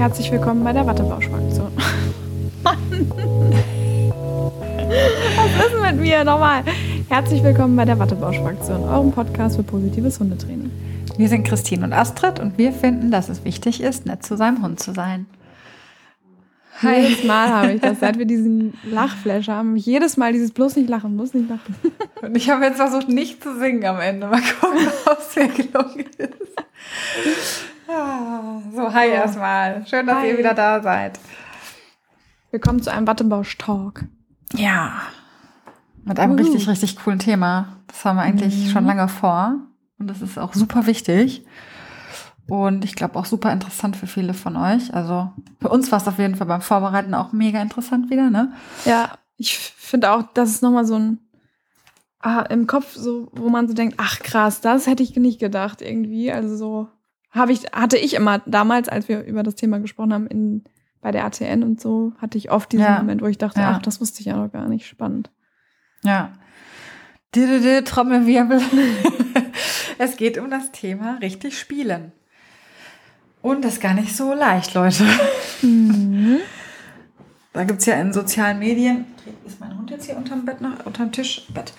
[0.00, 1.70] Herzlich willkommen bei der Wattebausch-Fraktion.
[2.64, 2.74] Was
[5.66, 6.24] ist denn mit mir?
[6.24, 6.64] Nochmal.
[7.10, 10.70] Herzlich willkommen bei der Wattebausch-Fraktion, eurem Podcast für positives Hundetraining.
[11.18, 14.62] Wir sind Christine und Astrid und wir finden, dass es wichtig ist, nett zu seinem
[14.62, 15.26] Hund zu sein.
[16.80, 17.02] Hi.
[17.02, 19.76] Jedes Mal habe ich das, seit wir diesen Lachflash haben.
[19.76, 21.76] Jedes Mal dieses bloß nicht lachen, bloß nicht lachen.
[22.22, 24.28] Und ich habe jetzt versucht, nicht zu singen am Ende.
[24.28, 27.66] Mal gucken, ob es mir gelungen ist.
[27.92, 29.84] Ah, so, hi erstmal.
[29.86, 30.28] Schön, dass hi.
[30.28, 31.18] ihr wieder da seid.
[32.52, 34.04] Willkommen zu einem Wattebausch-Talk.
[34.54, 34.92] Ja.
[36.04, 36.36] Mit einem uh.
[36.36, 37.78] richtig, richtig coolen Thema.
[37.88, 38.70] Das haben wir eigentlich mhm.
[38.70, 39.56] schon lange vor.
[39.98, 41.44] Und das ist auch super wichtig.
[42.46, 44.94] Und ich glaube auch super interessant für viele von euch.
[44.94, 48.52] Also für uns war es auf jeden Fall beim Vorbereiten auch mega interessant wieder, ne?
[48.84, 51.18] Ja, ich finde auch, das ist nochmal so ein
[52.20, 55.82] ah, im Kopf, so, wo man so denkt, ach krass, das hätte ich nicht gedacht
[55.82, 56.30] irgendwie.
[56.30, 56.88] Also so
[57.30, 60.64] habe ich, hatte ich immer damals, als wir über das Thema gesprochen haben, in,
[61.00, 62.98] bei der ATN und so, hatte ich oft diesen ja.
[62.98, 63.72] Moment, wo ich dachte, ja.
[63.72, 64.86] ach, das wusste ich ja noch gar nicht.
[64.86, 65.30] Spannend.
[66.02, 66.32] Ja.
[67.84, 68.60] Trommelwirbel.
[69.98, 72.12] es geht um das Thema richtig spielen.
[73.42, 75.04] Und das ist gar nicht so leicht, Leute.
[75.62, 76.38] Mhm.
[77.52, 79.06] Da gibt es ja in sozialen Medien,
[79.44, 81.72] ist mein Hund jetzt hier unterm Bett noch, unterm Tisch, Bett.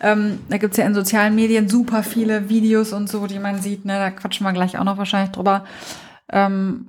[0.00, 3.62] Ähm, da gibt es ja in sozialen Medien super viele Videos und so, die man
[3.62, 3.94] sieht, ne?
[3.94, 5.64] da quatschen wir gleich auch noch wahrscheinlich drüber,
[6.30, 6.88] ähm,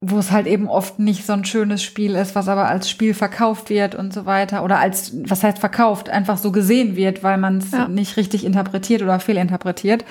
[0.00, 3.14] wo es halt eben oft nicht so ein schönes Spiel ist, was aber als Spiel
[3.14, 4.62] verkauft wird und so weiter.
[4.62, 7.88] Oder als, was heißt verkauft, einfach so gesehen wird, weil man es ja.
[7.88, 10.04] nicht richtig interpretiert oder fehlinterpretiert.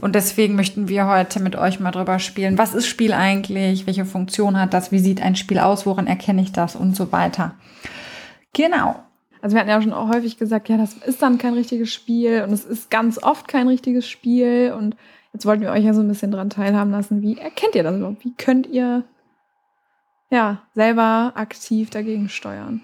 [0.00, 2.58] Und deswegen möchten wir heute mit euch mal drüber spielen.
[2.58, 3.86] Was ist Spiel eigentlich?
[3.86, 4.92] Welche Funktion hat das?
[4.92, 5.86] Wie sieht ein Spiel aus?
[5.86, 6.76] Woran erkenne ich das?
[6.76, 7.54] Und so weiter.
[8.52, 8.96] Genau.
[9.44, 12.44] Also wir hatten ja schon auch häufig gesagt, ja, das ist dann kein richtiges Spiel
[12.44, 14.96] und es ist ganz oft kein richtiges Spiel und
[15.34, 17.20] jetzt wollten wir euch ja so ein bisschen dran teilhaben lassen.
[17.20, 18.24] Wie erkennt ihr das überhaupt?
[18.24, 19.04] Wie könnt ihr
[20.30, 22.80] ja selber aktiv dagegen steuern?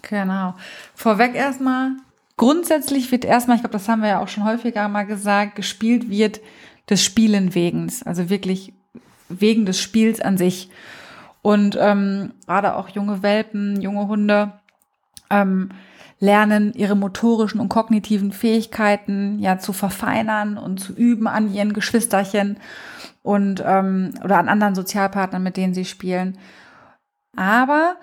[0.00, 0.54] Genau.
[0.94, 1.90] Vorweg erstmal,
[2.38, 6.08] grundsätzlich wird erstmal, ich glaube, das haben wir ja auch schon häufiger mal gesagt, gespielt
[6.08, 6.40] wird
[6.88, 8.72] des Spielen wegens, also wirklich
[9.28, 10.70] wegen des Spiels an sich.
[11.42, 14.54] Und ähm, gerade auch junge Welpen, junge Hunde
[15.32, 15.70] ähm,
[16.20, 22.58] lernen, ihre motorischen und kognitiven Fähigkeiten ja zu verfeinern und zu üben an ihren Geschwisterchen
[23.22, 26.38] und ähm, oder an anderen Sozialpartnern, mit denen sie spielen.
[27.36, 27.96] Aber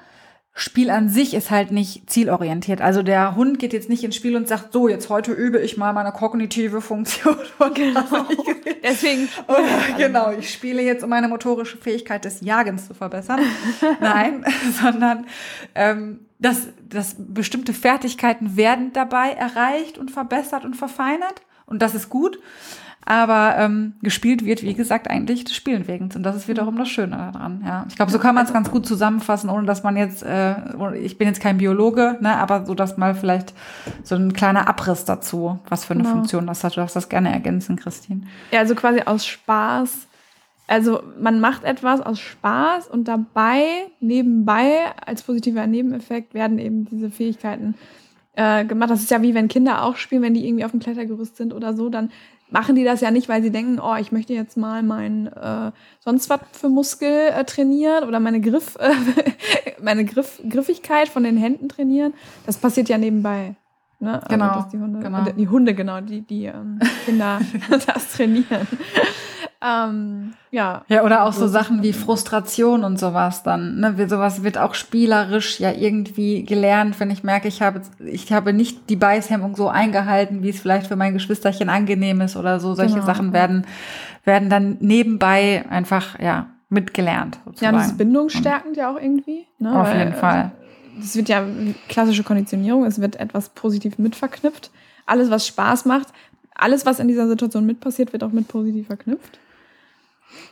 [0.59, 2.81] Spiel an sich ist halt nicht zielorientiert.
[2.81, 5.77] Also der Hund geht jetzt nicht ins Spiel und sagt, so, jetzt heute übe ich
[5.77, 7.37] mal meine kognitive Funktion.
[7.73, 8.01] Genau.
[8.83, 9.29] Deswegen.
[9.47, 13.39] Oder, genau, ich spiele jetzt, um meine motorische Fähigkeit des Jagens zu verbessern.
[14.01, 14.43] Nein,
[14.81, 15.27] sondern
[15.75, 21.41] ähm, dass, dass bestimmte Fertigkeiten werden dabei erreicht und verbessert und verfeinert.
[21.65, 22.39] Und das ist gut.
[23.05, 26.09] Aber ähm, gespielt wird, wie gesagt, eigentlich des Spielen wegen.
[26.13, 27.63] Und das ist wiederum das Schöne daran.
[27.65, 27.85] Ja.
[27.89, 30.55] Ich glaube, so kann man es ganz gut zusammenfassen, ohne dass man jetzt, äh,
[30.95, 33.53] ich bin jetzt kein Biologe, ne, aber so, dass mal vielleicht
[34.03, 36.15] so ein kleiner Abriss dazu, was für eine genau.
[36.15, 36.75] Funktion das hat.
[36.75, 38.21] Du darfst das gerne ergänzen, Christine.
[38.51, 40.08] Ja, also quasi aus Spaß.
[40.69, 43.63] Also man macht etwas aus Spaß und dabei,
[43.99, 47.73] nebenbei, als positiver Nebeneffekt, werden eben diese Fähigkeiten
[48.35, 48.91] äh, gemacht.
[48.91, 51.55] Das ist ja wie wenn Kinder auch spielen, wenn die irgendwie auf dem Klettergerüst sind
[51.55, 52.11] oder so, dann
[52.51, 55.71] machen die das ja nicht, weil sie denken, oh, ich möchte jetzt mal mein äh,
[56.01, 58.91] sonst was für Muskel äh, trainieren oder meine Griff, äh,
[59.81, 62.13] meine Griff, Griffigkeit von den Händen trainieren.
[62.45, 63.55] Das passiert ja nebenbei.
[63.99, 64.13] Ne?
[64.13, 64.45] Also, genau.
[64.45, 65.23] Also, die Hunde, genau.
[65.31, 67.41] die Hunde, genau, die, die ähm, Kinder
[67.87, 68.67] das trainieren.
[69.61, 70.83] Ähm, ja.
[70.87, 73.79] Ja, oder auch so Sachen wie Frustration und sowas dann.
[73.79, 74.07] Ne?
[74.07, 78.89] Sowas wird auch spielerisch ja irgendwie gelernt, wenn ich merke, ich habe, ich habe nicht
[78.89, 82.73] die Beißhemmung so eingehalten, wie es vielleicht für mein Geschwisterchen angenehm ist oder so.
[82.73, 83.05] Solche genau.
[83.05, 83.65] Sachen werden,
[84.23, 87.39] werden dann nebenbei einfach, ja, mitgelernt.
[87.45, 87.75] Sozusagen.
[87.75, 89.45] Ja, das ist bindungsstärkend ja auch irgendwie.
[89.57, 89.77] Ne?
[89.77, 90.51] Auf Weil, jeden Fall.
[90.97, 91.43] Das wird ja
[91.89, 94.71] klassische Konditionierung, es wird etwas positiv mitverknüpft.
[95.05, 96.07] Alles, was Spaß macht,
[96.53, 99.39] alles, was in dieser Situation mit passiert, wird auch mit positiv verknüpft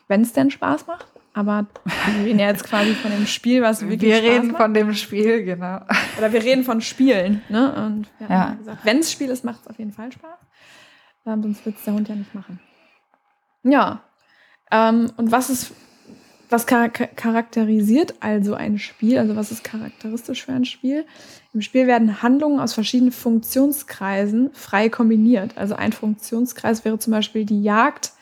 [0.07, 1.07] wenn es denn Spaß macht.
[1.33, 4.61] Aber wir reden ja jetzt quasi von dem Spiel, was wirklich Wir Spaß reden macht.
[4.61, 5.81] von dem Spiel, genau.
[6.17, 7.43] Oder wir reden von Spielen.
[7.49, 7.73] Ne?
[7.85, 8.55] Und wir ja.
[8.55, 10.39] gesagt, wenn es Spiel ist, macht es auf jeden Fall Spaß.
[11.27, 12.59] Ähm, sonst wird es der Hund ja nicht machen.
[13.61, 14.01] Ja.
[14.71, 15.73] Ähm, und was ist,
[16.49, 19.19] was charakterisiert also ein Spiel?
[19.19, 21.05] Also was ist charakteristisch für ein Spiel?
[21.53, 25.57] Im Spiel werden Handlungen aus verschiedenen Funktionskreisen frei kombiniert.
[25.57, 28.13] Also ein Funktionskreis wäre zum Beispiel die Jagd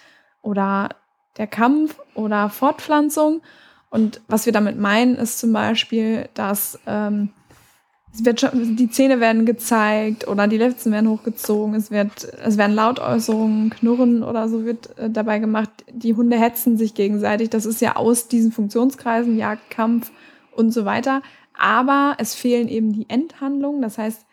[0.41, 0.89] oder
[1.37, 3.41] der Kampf oder Fortpflanzung.
[3.89, 7.29] Und was wir damit meinen, ist zum Beispiel, dass ähm,
[8.13, 12.57] es wird schon, die Zähne werden gezeigt oder die Litzen werden hochgezogen, es, wird, es
[12.57, 15.69] werden Lautäußerungen, Knurren oder so wird äh, dabei gemacht.
[15.91, 17.49] die Hunde hetzen sich gegenseitig.
[17.49, 20.11] Das ist ja aus diesen Funktionskreisen, Jagd, Kampf
[20.51, 21.21] und so weiter.
[21.57, 23.81] Aber es fehlen eben die Endhandlungen.
[23.81, 24.24] Das heißt,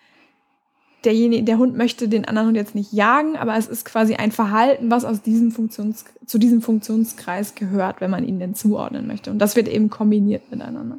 [1.04, 4.32] derjenige, der Hund möchte den anderen Hund jetzt nicht jagen, aber es ist quasi ein
[4.32, 9.30] Verhalten, was aus diesem Funktions, zu diesem Funktionskreis gehört, wenn man ihn denn zuordnen möchte.
[9.30, 10.98] Und das wird eben kombiniert miteinander.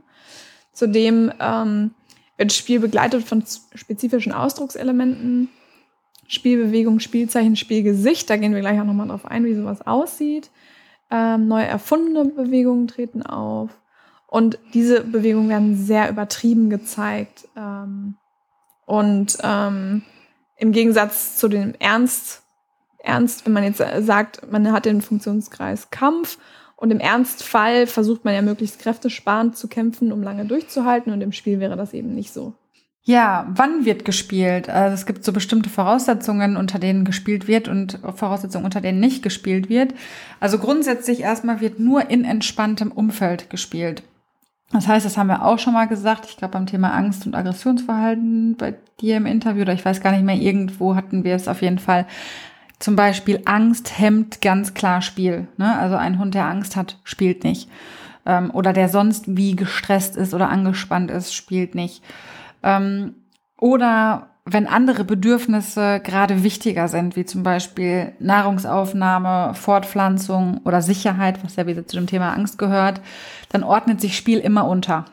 [0.73, 1.91] Zudem ähm,
[2.37, 3.43] wird Spiel begleitet von
[3.75, 5.49] spezifischen Ausdruckselementen,
[6.27, 8.29] Spielbewegung, Spielzeichen, Spielgesicht.
[8.29, 10.49] Da gehen wir gleich auch nochmal drauf ein, wie sowas aussieht.
[11.11, 13.69] Ähm, neu erfundene Bewegungen treten auf.
[14.27, 17.47] Und diese Bewegungen werden sehr übertrieben gezeigt.
[17.55, 18.15] Ähm,
[18.85, 20.03] und ähm,
[20.57, 22.43] im Gegensatz zu dem Ernst,
[22.99, 26.37] Ernst, wenn man jetzt sagt, man hat den Funktionskreis Kampf
[26.75, 31.31] und im Ernstfall versucht man ja möglichst kräftesparend zu kämpfen, um lange durchzuhalten und im
[31.31, 32.53] Spiel wäre das eben nicht so.
[33.05, 34.69] Ja, wann wird gespielt?
[34.69, 39.21] Also es gibt so bestimmte Voraussetzungen, unter denen gespielt wird und Voraussetzungen, unter denen nicht
[39.21, 39.93] gespielt wird.
[40.39, 44.03] Also grundsätzlich erstmal wird nur in entspanntem Umfeld gespielt.
[44.73, 46.25] Das heißt, das haben wir auch schon mal gesagt.
[46.25, 50.11] Ich glaube, beim Thema Angst und Aggressionsverhalten bei dir im Interview, oder ich weiß gar
[50.11, 52.07] nicht mehr, irgendwo hatten wir es auf jeden Fall.
[52.79, 55.47] Zum Beispiel Angst hemmt ganz klar Spiel.
[55.57, 55.77] Ne?
[55.77, 57.69] Also ein Hund, der Angst hat, spielt nicht.
[58.25, 62.03] Ähm, oder der sonst wie gestresst ist oder angespannt ist, spielt nicht.
[62.63, 63.13] Ähm,
[63.59, 71.55] oder wenn andere Bedürfnisse gerade wichtiger sind, wie zum Beispiel Nahrungsaufnahme, Fortpflanzung oder Sicherheit, was
[71.55, 72.99] ja wieder zu dem Thema Angst gehört,
[73.49, 75.05] dann ordnet sich Spiel immer unter.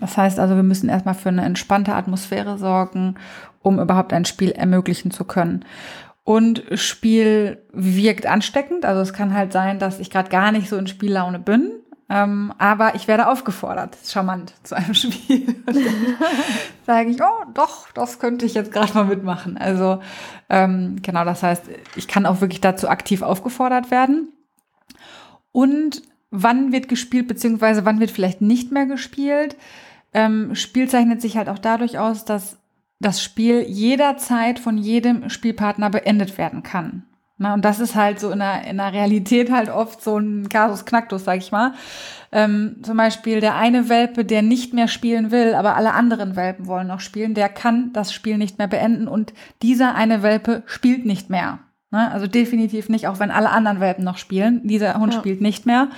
[0.00, 3.16] Das heißt also, wir müssen erstmal für eine entspannte Atmosphäre sorgen,
[3.62, 5.64] um überhaupt ein Spiel ermöglichen zu können.
[6.22, 8.84] Und Spiel wirkt ansteckend.
[8.84, 11.72] Also es kann halt sein, dass ich gerade gar nicht so in Spiellaune bin.
[12.08, 15.56] Ähm, aber ich werde aufgefordert, charmant, zu einem Spiel.
[16.86, 19.58] sage ich, oh, doch, das könnte ich jetzt gerade mal mitmachen.
[19.58, 20.00] Also
[20.48, 21.64] ähm, genau, das heißt,
[21.96, 24.32] ich kann auch wirklich dazu aktiv aufgefordert werden.
[25.50, 29.56] Und wann wird gespielt, beziehungsweise wann wird vielleicht nicht mehr gespielt?
[30.12, 32.58] Ähm, Spiel zeichnet sich halt auch dadurch aus, dass
[33.00, 37.04] das Spiel jederzeit von jedem Spielpartner beendet werden kann.
[37.38, 40.48] Na, und das ist halt so in der, in der Realität halt oft so ein
[40.48, 41.74] Kasus Knacktus, sag ich mal.
[42.32, 46.66] Ähm, zum Beispiel der eine Welpe, der nicht mehr spielen will, aber alle anderen Welpen
[46.66, 51.04] wollen noch spielen, der kann das Spiel nicht mehr beenden und dieser eine Welpe spielt
[51.04, 51.58] nicht mehr.
[51.90, 52.10] Ne?
[52.10, 54.66] Also definitiv nicht, auch wenn alle anderen Welpen noch spielen.
[54.66, 55.20] Dieser Hund ja.
[55.20, 55.88] spielt nicht mehr.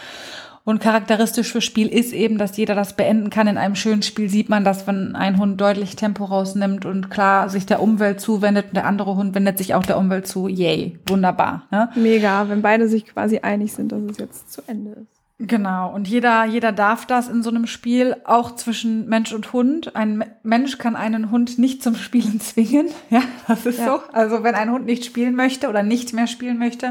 [0.69, 3.47] Und charakteristisch für Spiel ist eben, dass jeder das beenden kann.
[3.47, 7.49] In einem schönen Spiel sieht man, dass wenn ein Hund deutlich Tempo rausnimmt und klar
[7.49, 10.47] sich der Umwelt zuwendet und der andere Hund wendet sich auch der Umwelt zu.
[10.47, 11.63] Yay, wunderbar.
[11.71, 11.89] Ne?
[11.95, 15.19] Mega, wenn beide sich quasi einig sind, dass es jetzt zu Ende ist.
[15.39, 19.97] Genau, und jeder, jeder darf das in so einem Spiel, auch zwischen Mensch und Hund.
[19.97, 22.89] Ein Mensch kann einen Hund nicht zum Spielen zwingen.
[23.09, 23.87] Ja, das ist ja.
[23.87, 24.01] so.
[24.13, 26.91] Also wenn ein Hund nicht spielen möchte oder nicht mehr spielen möchte,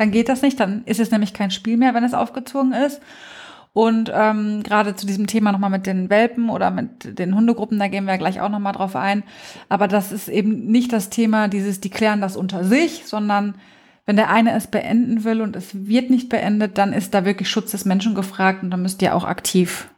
[0.00, 0.58] dann geht das nicht.
[0.58, 3.02] Dann ist es nämlich kein Spiel mehr, wenn es aufgezogen ist.
[3.74, 7.86] Und ähm, gerade zu diesem Thema nochmal mit den Welpen oder mit den Hundegruppen, da
[7.86, 9.24] gehen wir gleich auch nochmal drauf ein.
[9.68, 13.56] Aber das ist eben nicht das Thema, dieses, die klären das unter sich, sondern
[14.06, 17.50] wenn der eine es beenden will und es wird nicht beendet, dann ist da wirklich
[17.50, 19.90] Schutz des Menschen gefragt und dann müsst ihr auch aktiv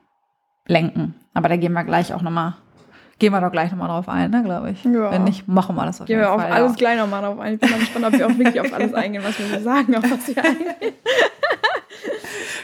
[0.67, 1.15] lenken.
[1.33, 2.55] Aber da gehen wir gleich auch nochmal
[3.23, 4.83] Gehen wir doch gleich nochmal drauf ein, ne, glaube ich.
[4.83, 5.13] Ja.
[5.13, 6.39] Wenn nicht, machen wir das auf Gehen jeden Fall.
[6.39, 6.77] Gehen wir auf alles ja.
[6.77, 7.55] gleich nochmal drauf ein.
[7.55, 9.95] Ich bin mal gespannt, ob wir auch wirklich auf alles eingehen, was wir so sagen,
[9.95, 10.95] auf was wir eingehen.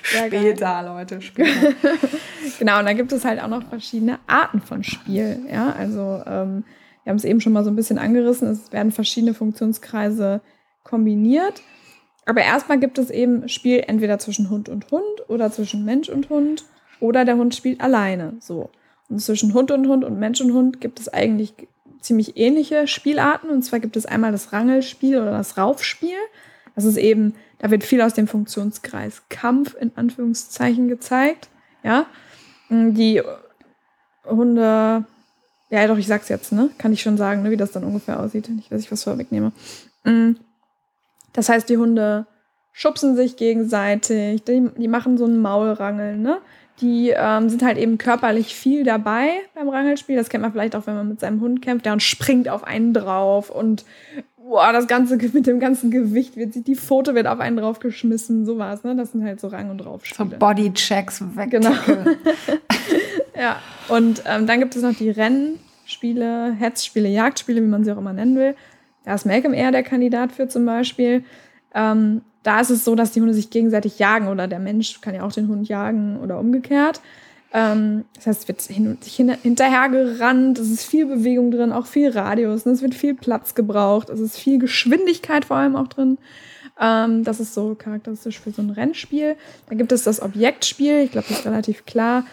[0.03, 1.75] später, Leute, später.
[2.59, 5.47] genau, und da gibt es halt auch noch verschiedene Arten von Spiel.
[5.49, 6.65] Ja, also ähm,
[7.05, 8.49] wir haben es eben schon mal so ein bisschen angerissen.
[8.49, 10.41] Es werden verschiedene Funktionskreise
[10.83, 11.63] kombiniert.
[12.27, 16.29] Aber erstmal gibt es eben Spiel entweder zwischen Hund und Hund oder zwischen Mensch und
[16.31, 16.65] Hund
[16.99, 18.35] oder der Hund spielt alleine.
[18.41, 18.71] So.
[19.17, 21.55] Zwischen Hund und Hund und Mensch und Hund gibt es eigentlich
[22.01, 23.51] ziemlich ähnliche Spielarten.
[23.51, 26.17] Und zwar gibt es einmal das Rangelspiel oder das Raufspiel.
[26.75, 31.49] Das ist eben, da wird viel aus dem Funktionskreis Kampf in Anführungszeichen gezeigt.
[31.83, 32.07] Ja,
[32.71, 33.23] die
[34.25, 35.05] Hunde,
[35.71, 36.71] ja doch, ich sag's jetzt, ne?
[36.79, 38.49] Kann ich schon sagen, ne, wie das dann ungefähr aussieht.
[38.49, 39.53] Nicht, dass ich was vorwegnehme.
[40.05, 40.33] Mm.
[41.33, 42.27] Das heißt, die Hunde
[42.73, 46.39] schubsen sich gegenseitig, die, die machen so ein Maulrangeln, ne?
[46.81, 50.17] Die ähm, sind halt eben körperlich viel dabei beim Rangelspiel.
[50.17, 51.85] Das kennt man vielleicht auch, wenn man mit seinem Hund kämpft.
[51.85, 53.85] Der Hund springt auf einen drauf und
[54.49, 58.85] boah, das Ganze mit dem ganzen Gewicht wird, die Pfote wird auf einen draufgeschmissen, sowas,
[58.85, 58.97] ne?
[58.97, 60.31] Das sind halt so Rang- und Raufspiele.
[60.31, 61.51] So Bodychecks weg.
[61.51, 61.73] Genau.
[63.37, 63.61] ja.
[63.89, 68.13] Und ähm, dann gibt es noch die Rennspiele, Hetzspiele, Jagdspiele, wie man sie auch immer
[68.13, 68.55] nennen will.
[69.05, 71.25] Da ist Malcolm eher der Kandidat für zum Beispiel.
[71.75, 75.15] Ähm, da ist es so, dass die Hunde sich gegenseitig jagen oder der Mensch kann
[75.15, 77.03] ja auch den Hund jagen oder umgekehrt.
[77.53, 81.85] Ähm, das heißt, es wird hin, hin, hinterher gerannt, es ist viel Bewegung drin, auch
[81.85, 82.73] viel Radius, ne?
[82.73, 86.17] es wird viel Platz gebraucht, es ist viel Geschwindigkeit vor allem auch drin.
[86.81, 89.37] Ähm, das ist so charakteristisch für so ein Rennspiel.
[89.69, 91.03] Dann gibt es das Objektspiel.
[91.03, 92.25] Ich glaube, das ist relativ klar.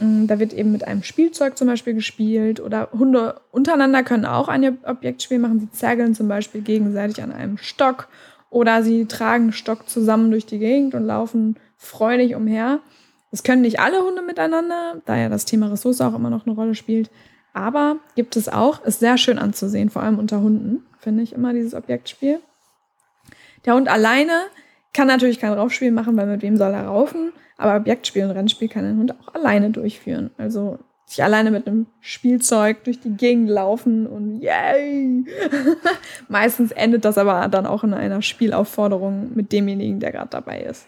[0.00, 4.48] Mm, da wird eben mit einem Spielzeug zum Beispiel gespielt oder Hunde untereinander können auch
[4.48, 5.60] ein Objektspiel machen.
[5.60, 8.08] Sie zergeln zum Beispiel gegenseitig an einem Stock
[8.52, 12.80] oder sie tragen Stock zusammen durch die Gegend und laufen freudig umher.
[13.30, 16.54] Das können nicht alle Hunde miteinander, da ja das Thema Ressource auch immer noch eine
[16.54, 17.10] Rolle spielt.
[17.54, 21.54] Aber gibt es auch, ist sehr schön anzusehen, vor allem unter Hunden, finde ich immer
[21.54, 22.40] dieses Objektspiel.
[23.64, 24.42] Der Hund alleine
[24.92, 27.32] kann natürlich kein Raufspiel machen, weil mit wem soll er raufen?
[27.56, 30.30] Aber Objektspiel und Rennspiel kann ein Hund auch alleine durchführen.
[30.36, 30.78] Also
[31.12, 35.24] sich alleine mit einem Spielzeug durch die Gegend laufen und yay!
[36.28, 40.86] Meistens endet das aber dann auch in einer Spielaufforderung mit demjenigen, der gerade dabei ist.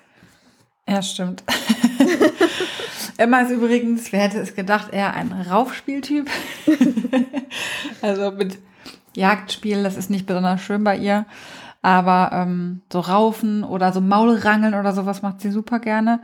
[0.89, 1.45] Ja, stimmt.
[3.19, 6.31] Emma ist übrigens, wer hätte es gedacht, eher ein Raufspieltyp.
[8.03, 8.59] also mit
[9.15, 11.27] Jagdspiel, das ist nicht besonders schön bei ihr.
[11.83, 16.21] Aber ähm, so Raufen oder so Maulrangeln oder sowas macht sie super gerne.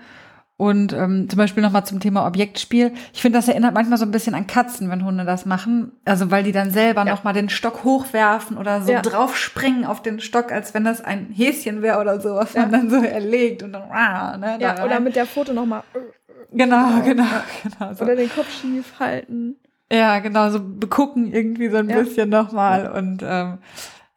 [0.60, 2.92] Und ähm, zum Beispiel nochmal zum Thema Objektspiel.
[3.14, 5.92] Ich finde, das erinnert manchmal so ein bisschen an Katzen, wenn Hunde das machen.
[6.04, 7.10] Also weil die dann selber ja.
[7.10, 9.00] nochmal den Stock hochwerfen oder so ja.
[9.00, 12.60] draufspringen auf den Stock, als wenn das ein Häschen wäre oder so, was ja.
[12.60, 15.82] man dann so erlegt und dann ne, Ja, da oder mit der Foto nochmal.
[16.52, 17.24] Genau, genau,
[17.62, 17.94] genau.
[17.94, 18.04] So.
[18.04, 19.56] Oder den Kopf schief halten.
[19.90, 22.92] Ja, genau, so begucken irgendwie so ein bisschen nochmal.
[22.92, 23.60] Und ähm,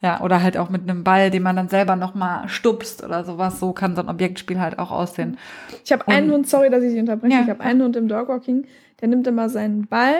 [0.03, 3.59] ja, oder halt auch mit einem Ball, den man dann selber nochmal stupst oder sowas.
[3.59, 5.37] So kann so ein Objektspiel halt auch aussehen.
[5.83, 7.33] Ich habe einen Hund, sorry, dass ich Sie unterbreche.
[7.33, 7.41] Ja.
[7.41, 8.65] Ich habe einen Hund im Dogwalking,
[9.01, 10.17] der nimmt immer seinen Ball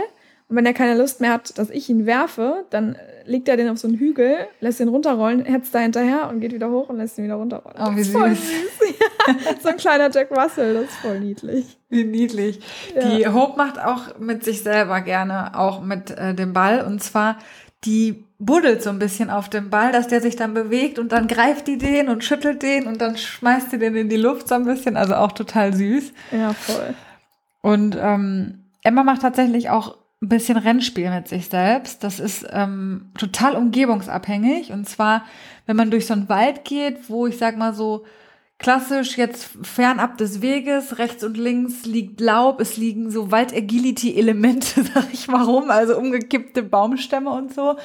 [0.54, 3.70] und wenn er keine Lust mehr hat, dass ich ihn werfe, dann legt er den
[3.70, 6.98] auf so einen Hügel, lässt ihn runterrollen, hetzt da hinterher und geht wieder hoch und
[6.98, 7.78] lässt ihn wieder runterrollen.
[7.80, 8.12] Oh, wie süß.
[8.12, 8.96] Voll süß.
[9.00, 11.78] Ja, so ein kleiner Jack Russell, das ist voll niedlich.
[11.90, 12.60] Wie niedlich.
[12.94, 13.02] Ja.
[13.02, 16.86] Die Hope macht auch mit sich selber gerne, auch mit äh, dem Ball.
[16.86, 17.40] Und zwar,
[17.86, 21.28] die buddelt so ein bisschen auf dem Ball, dass der sich dann bewegt und dann
[21.28, 24.56] greift die den und schüttelt den und dann schmeißt die den in die Luft so
[24.56, 24.98] ein bisschen.
[24.98, 26.14] Also auch total süß.
[26.32, 26.94] Ja, voll.
[27.62, 32.04] Und ähm, Emma macht tatsächlich auch ein bisschen Rennspiel mit sich selbst.
[32.04, 34.72] Das ist ähm, total umgebungsabhängig.
[34.72, 35.26] Und zwar,
[35.66, 38.06] wenn man durch so einen Wald geht, wo ich sag mal so
[38.60, 45.14] klassisch jetzt fernab des Weges, rechts und links liegt Laub, es liegen so Wald-Agility-Elemente, sag
[45.14, 47.76] ich mal rum, also umgekippte Baumstämme und so.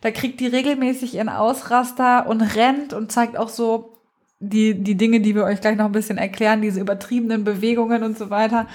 [0.00, 3.94] Da kriegt die regelmäßig ihren Ausraster und rennt und zeigt auch so
[4.40, 8.16] die, die Dinge, die wir euch gleich noch ein bisschen erklären, diese übertriebenen Bewegungen und
[8.16, 8.66] so weiter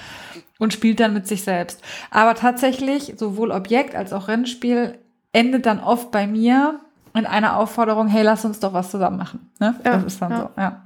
[0.58, 1.82] und spielt dann mit sich selbst.
[2.10, 4.98] Aber tatsächlich, sowohl Objekt als auch Rennspiel
[5.32, 6.80] endet dann oft bei mir
[7.14, 9.50] in einer Aufforderung, hey, lass uns doch was zusammen machen.
[9.60, 9.74] Ne?
[9.84, 10.40] Ja, das ist dann ja.
[10.40, 10.82] so, ja.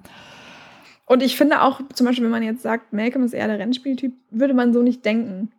[1.06, 4.12] Und ich finde auch, zum Beispiel, wenn man jetzt sagt, Malcolm ist eher der Rennspieltyp,
[4.30, 5.50] würde man so nicht denken.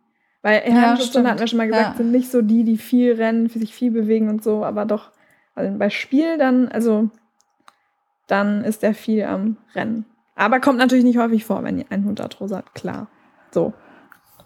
[0.42, 1.96] Weil Herrenschutzhunde, ja, hatten wir schon mal gesagt, ja.
[1.96, 5.10] sind nicht so die, die viel rennen, für sich viel bewegen und so, aber doch,
[5.54, 7.10] also bei Spiel dann, also
[8.26, 10.06] dann ist er viel am Rennen.
[10.36, 13.08] Aber kommt natürlich nicht häufig vor, wenn ihr einen Hund Arthrose hat, klar.
[13.50, 13.74] So.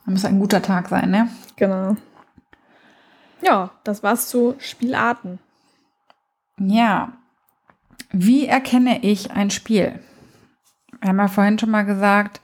[0.05, 1.29] Dann muss ein guter Tag sein, ne?
[1.57, 1.97] Genau.
[3.43, 5.39] Ja, das war's zu Spielarten.
[6.59, 7.13] Ja.
[8.11, 10.01] Wie erkenne ich ein Spiel?
[11.01, 12.41] Wir haben ja vorhin schon mal gesagt,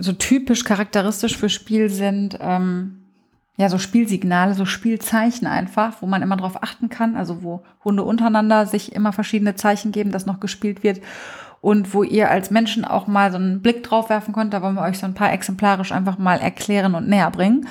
[0.00, 3.00] so typisch charakteristisch für Spiel sind ähm,
[3.56, 8.02] ja so Spielsignale, so Spielzeichen einfach, wo man immer drauf achten kann, also wo Hunde
[8.02, 11.00] untereinander sich immer verschiedene Zeichen geben, dass noch gespielt wird
[11.60, 14.54] und wo ihr als Menschen auch mal so einen Blick drauf werfen könnt.
[14.54, 17.68] Da wollen wir euch so ein paar exemplarisch einfach mal erklären und näher bringen,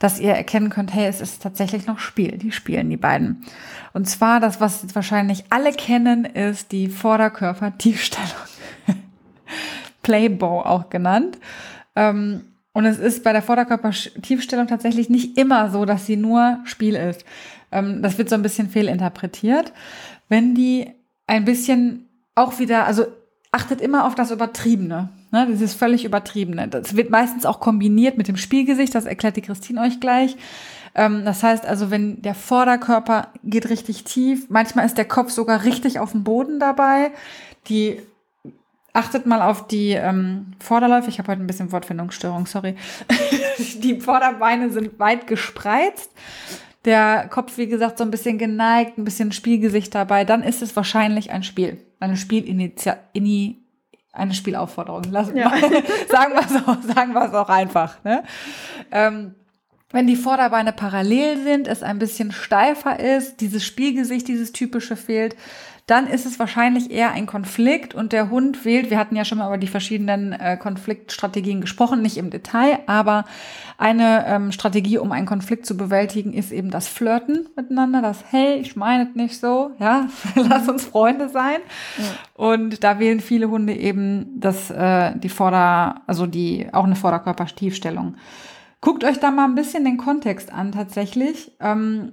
[0.00, 2.38] dass ihr erkennen könnt, hey, es ist tatsächlich noch Spiel.
[2.38, 3.44] Die spielen die beiden.
[3.92, 8.57] Und zwar das, was wahrscheinlich alle kennen, ist die Vorderkörper-Tiefstellung.
[10.08, 11.38] Playbow auch genannt.
[11.94, 12.40] Ähm,
[12.72, 17.26] und es ist bei der Vorderkörper-Tiefstellung tatsächlich nicht immer so, dass sie nur Spiel ist.
[17.70, 19.74] Ähm, das wird so ein bisschen fehlinterpretiert.
[20.30, 20.90] Wenn die
[21.26, 23.04] ein bisschen auch wieder, also
[23.52, 25.10] achtet immer auf das Übertriebene.
[25.30, 25.46] Ne?
[25.50, 26.68] Das ist völlig Übertriebene.
[26.68, 30.36] Das wird meistens auch kombiniert mit dem Spielgesicht, das erklärt die Christine euch gleich.
[30.94, 35.64] Ähm, das heißt also, wenn der Vorderkörper geht richtig tief, manchmal ist der Kopf sogar
[35.64, 37.10] richtig auf dem Boden dabei.
[37.68, 38.00] Die
[38.98, 41.08] Achtet mal auf die ähm, Vorderläufe.
[41.08, 42.74] Ich habe heute ein bisschen Wortfindungsstörung, sorry.
[43.76, 46.10] die Vorderbeine sind weit gespreizt.
[46.84, 50.24] Der Kopf, wie gesagt, so ein bisschen geneigt, ein bisschen Spielgesicht dabei.
[50.24, 51.78] Dann ist es wahrscheinlich ein Spiel.
[52.00, 55.04] Eine Spielinitial, eine Spielaufforderung.
[55.12, 55.48] Lass, ja.
[56.08, 58.02] sagen wir es auch, sagen wir es auch einfach.
[58.02, 58.24] Ne?
[58.90, 59.36] Ähm,
[59.92, 65.36] wenn die Vorderbeine parallel sind, es ein bisschen steifer ist, dieses Spielgesicht, dieses typische fehlt,
[65.88, 69.38] dann ist es wahrscheinlich eher ein Konflikt und der Hund wählt, wir hatten ja schon
[69.38, 73.24] mal über die verschiedenen äh, Konfliktstrategien gesprochen, nicht im Detail, aber
[73.78, 78.58] eine ähm, Strategie, um einen Konflikt zu bewältigen, ist eben das Flirten miteinander, das Hey,
[78.58, 81.56] ich meine es nicht so, ja, lass uns Freunde sein.
[81.96, 82.04] Ja.
[82.34, 88.16] Und da wählen viele Hunde eben das, äh, die Vorder-, also die, auch eine Vorderkörpertiefstellung.
[88.82, 91.50] Guckt euch da mal ein bisschen den Kontext an tatsächlich.
[91.60, 92.12] Ähm,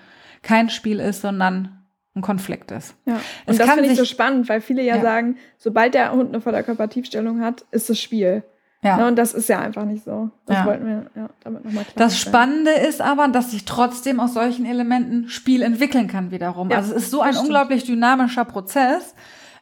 [0.41, 1.83] kein Spiel ist, sondern
[2.15, 2.95] ein Konflikt ist.
[3.05, 3.13] Ja.
[3.13, 6.29] Und es das finde ich so spannend, weil viele ja, ja, sagen, sobald der Hund
[6.29, 8.43] eine Vorderkörpertiefstellung hat, ist es Spiel.
[8.87, 8.99] Ja.
[8.99, 9.07] ja.
[9.07, 10.29] Und das ist ja einfach nicht so.
[10.45, 10.65] Das ja.
[10.65, 14.65] wollten wir ja, damit nochmal klar Das Spannende ist aber, dass sich trotzdem aus solchen
[14.65, 16.69] Elementen Spiel entwickeln kann wiederum.
[16.69, 19.13] Ja, also es ist so ein unglaublich dynamischer Prozess.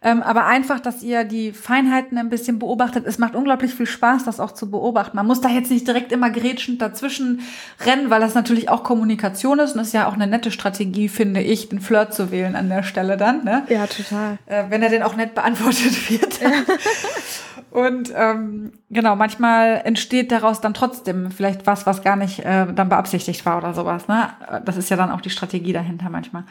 [0.06, 3.08] Ähm, aber einfach, dass ihr die Feinheiten ein bisschen beobachtet.
[3.08, 5.16] Es macht unglaublich viel Spaß, das auch zu beobachten.
[5.18, 7.42] Man muss da jetzt nicht direkt immer grätschend dazwischen
[7.84, 11.42] rennen, weil das natürlich auch Kommunikation ist und ist ja auch eine nette Strategie, finde
[11.42, 13.44] ich, den Flirt zu wählen an der Stelle dann.
[13.46, 13.64] Ne?
[13.68, 14.38] Ja, total.
[14.46, 16.40] Äh, wenn er denn auch nett beantwortet wird.
[17.76, 22.88] Und ähm, genau, manchmal entsteht daraus dann trotzdem vielleicht was, was gar nicht äh, dann
[22.88, 24.08] beabsichtigt war oder sowas.
[24.08, 24.30] Ne?
[24.64, 26.46] Das ist ja dann auch die Strategie dahinter manchmal.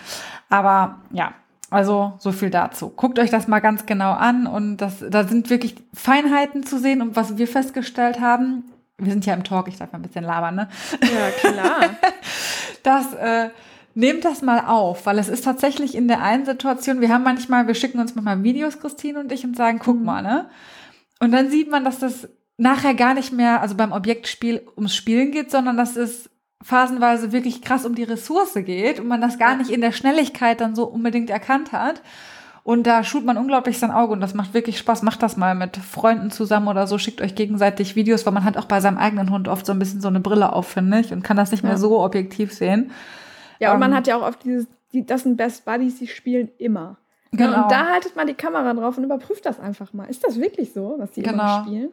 [0.51, 1.33] Aber ja,
[1.71, 2.91] also so viel dazu.
[2.91, 7.01] Guckt euch das mal ganz genau an und das, da sind wirklich Feinheiten zu sehen
[7.01, 8.65] und was wir festgestellt haben.
[8.99, 10.69] Wir sind ja im Talk, ich darf mal ein bisschen labern, ne?
[11.01, 11.81] Ja, klar.
[12.83, 13.49] das äh,
[13.95, 17.67] nehmt das mal auf, weil es ist tatsächlich in der einen Situation, wir haben manchmal,
[17.67, 20.05] wir schicken uns manchmal Videos, Christine und ich, und sagen, guck mhm.
[20.05, 20.51] mal, ne?
[21.21, 25.33] Und dann sieht man, dass das nachher gar nicht mehr, also beim Objektspiel ums Spielen
[25.33, 26.31] geht, sondern dass es
[26.63, 30.61] phasenweise wirklich krass um die Ressource geht und man das gar nicht in der Schnelligkeit
[30.61, 32.01] dann so unbedingt erkannt hat.
[32.63, 35.03] Und da schult man unglaublich sein Auge und das macht wirklich Spaß.
[35.03, 36.97] Macht das mal mit Freunden zusammen oder so.
[36.97, 39.79] Schickt euch gegenseitig Videos, weil man hat auch bei seinem eigenen Hund oft so ein
[39.79, 42.91] bisschen so eine Brille auf, finde ich, und kann das nicht mehr so objektiv sehen.
[43.61, 46.07] Ja, und ähm, man hat ja auch oft dieses, die, das sind Best Buddies, die
[46.07, 46.97] spielen immer.
[47.37, 47.65] Genau.
[47.65, 50.05] und da haltet man die Kamera drauf und überprüft das einfach mal.
[50.05, 51.63] Ist das wirklich so, was die genau.
[51.63, 51.91] spielen?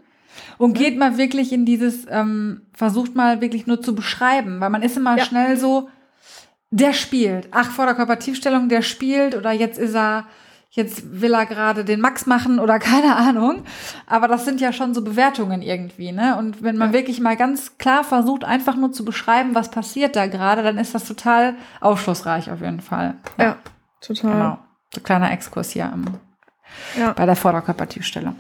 [0.58, 4.84] Und geht mal wirklich in dieses, ähm, versucht mal wirklich nur zu beschreiben, weil man
[4.84, 5.26] ist immer ja.
[5.26, 5.90] schnell so,
[6.70, 7.50] der spielt.
[7.52, 10.26] Ach, Vorderkörpertiefstellung, der spielt oder jetzt ist er,
[10.70, 13.64] jetzt will er gerade den Max machen oder keine Ahnung.
[14.08, 16.38] Aber das sind ja schon so Bewertungen irgendwie, ne?
[16.38, 16.94] Und wenn man ja.
[16.94, 20.96] wirklich mal ganz klar versucht, einfach nur zu beschreiben, was passiert da gerade, dann ist
[20.96, 23.16] das total aufschlussreich auf jeden Fall.
[23.38, 23.58] Ja, ja
[24.00, 24.32] total.
[24.32, 24.58] Genau.
[24.94, 26.20] So kleiner Exkurs hier am,
[26.98, 27.14] ja.
[27.14, 28.36] bei der Vorderkörpertiefstellung.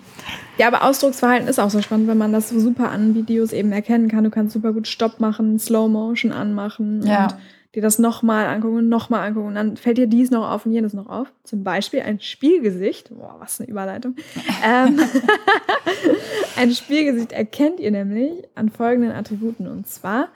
[0.58, 3.72] Ja, aber Ausdrucksverhalten ist auch so spannend, wenn man das so super an Videos eben
[3.72, 4.24] erkennen kann.
[4.24, 7.24] Du kannst super gut Stopp machen, Slow Motion anmachen ja.
[7.24, 7.36] und
[7.74, 9.48] dir das nochmal angucken und nochmal angucken.
[9.48, 11.32] Und dann fällt dir dies noch auf und jenes noch auf.
[11.44, 13.10] Zum Beispiel ein Spielgesicht.
[13.16, 14.16] Boah, was eine Überleitung.
[14.64, 15.00] ähm,
[16.58, 19.68] ein Spielgesicht erkennt ihr nämlich an folgenden Attributen.
[19.68, 20.28] Und zwar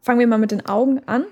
[0.00, 1.24] fangen wir mal mit den Augen an.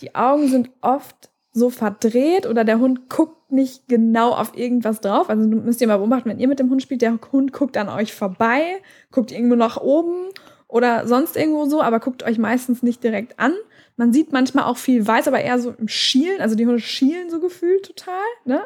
[0.00, 5.30] Die Augen sind oft so verdreht oder der Hund guckt nicht genau auf irgendwas drauf.
[5.30, 7.88] Also müsst ihr mal beobachten, wenn ihr mit dem Hund spielt, der Hund guckt an
[7.88, 10.30] euch vorbei, guckt irgendwo nach oben
[10.66, 13.54] oder sonst irgendwo so, aber guckt euch meistens nicht direkt an.
[13.96, 16.40] Man sieht manchmal auch viel weiß, aber eher so im Schielen.
[16.40, 18.64] Also die Hunde schielen so gefühlt total, ne?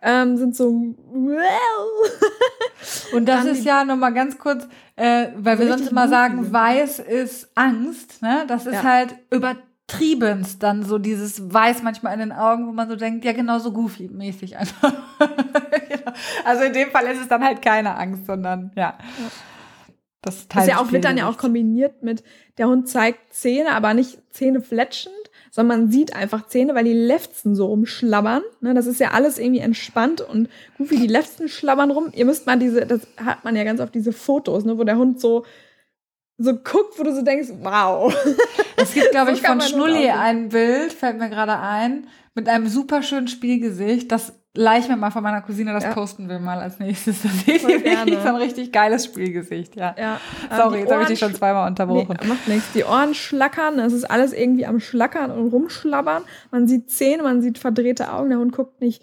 [0.00, 0.68] Ähm, sind so.
[3.12, 7.50] Und das ist ja nochmal ganz kurz, äh, weil wir sonst immer sagen, weiß ist
[7.56, 8.44] Angst, ne?
[8.46, 8.84] Das ist ja.
[8.84, 9.56] halt über
[9.90, 13.58] übertriebenst dann so dieses Weiß manchmal in den Augen, wo man so denkt, ja, genau
[13.58, 14.92] so Goofy-mäßig einfach.
[16.44, 18.98] also in dem Fall ist es dann halt keine Angst, sondern ja.
[18.98, 19.30] ja.
[20.22, 22.22] Das, das ist ja auch, wird dann ja auch kombiniert mit,
[22.58, 25.14] der Hund zeigt Zähne, aber nicht Zähne fletschend,
[25.50, 28.42] sondern man sieht einfach Zähne, weil die Lefzen so rumschlabbern.
[28.60, 32.10] Ne, das ist ja alles irgendwie entspannt und Goofy, die Lefzen schlabbern rum.
[32.14, 34.98] Ihr müsst mal diese, das hat man ja ganz oft diese Fotos, ne, wo der
[34.98, 35.44] Hund so
[36.42, 38.14] so guckt, wo du so denkst, wow.
[38.76, 42.66] Es gibt, glaube so ich, von Schnulli ein Bild, fällt mir gerade ein, mit einem
[42.66, 44.10] super schönen Spielgesicht.
[44.10, 45.92] Das leih mir mal von meiner Cousine, das ja.
[45.92, 47.22] posten wir mal als nächstes.
[47.22, 49.94] Das seht ihr wirklich so ein richtig geiles Spielgesicht, ja.
[49.98, 50.20] ja.
[50.56, 52.16] Sorry, jetzt habe ich dich schon zweimal unterbrochen.
[52.22, 52.72] Nee, macht nichts.
[52.72, 56.24] Die Ohren schlackern, es ist alles irgendwie am Schlackern und rumschlabbern.
[56.50, 58.30] Man sieht Zähne, man sieht verdrehte Augen.
[58.30, 59.02] Der Hund guckt nicht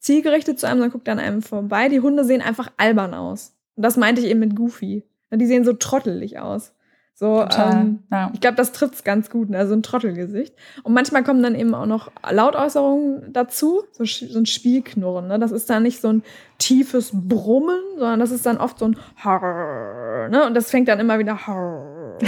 [0.00, 1.88] zielgerichtet zu einem, sondern guckt an einem vorbei.
[1.88, 3.56] Die Hunde sehen einfach albern aus.
[3.76, 5.04] Und das meinte ich eben mit Goofy.
[5.30, 6.72] Die sehen so trottelig aus.
[7.18, 8.30] So, ähm, ja.
[8.32, 9.66] ich glaube, das trifft's ganz gut, ne?
[9.66, 10.54] so ein Trottelgesicht.
[10.84, 15.26] Und manchmal kommen dann eben auch noch Lautäußerungen dazu, so, so ein Spielknurren.
[15.26, 15.40] Ne?
[15.40, 16.22] Das ist dann nicht so ein
[16.58, 20.46] tiefes Brummen, sondern das ist dann oft so ein Harr, ne?
[20.46, 22.18] Und das fängt dann immer wieder Harr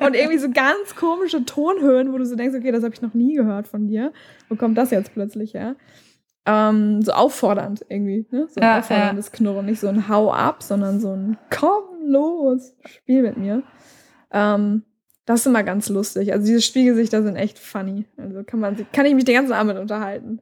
[0.00, 3.14] und irgendwie so ganz komische Tonhöhen, wo du so denkst, okay, das habe ich noch
[3.14, 4.12] nie gehört von dir.
[4.50, 5.76] Wo kommt das jetzt plötzlich her?
[6.44, 8.46] Ähm, so auffordernd irgendwie, ne?
[8.50, 9.32] So ein ja, aufforderndes ja.
[9.38, 9.64] Knurren.
[9.64, 13.62] Nicht so ein Hau ab, sondern so ein Komm los, spiel mit mir.
[14.32, 14.84] Ähm,
[15.26, 16.32] das ist immer ganz lustig.
[16.32, 18.04] Also diese Spielgesichter sind echt funny.
[18.16, 20.40] Also kann man kann ich mich den ganzen Abend unterhalten.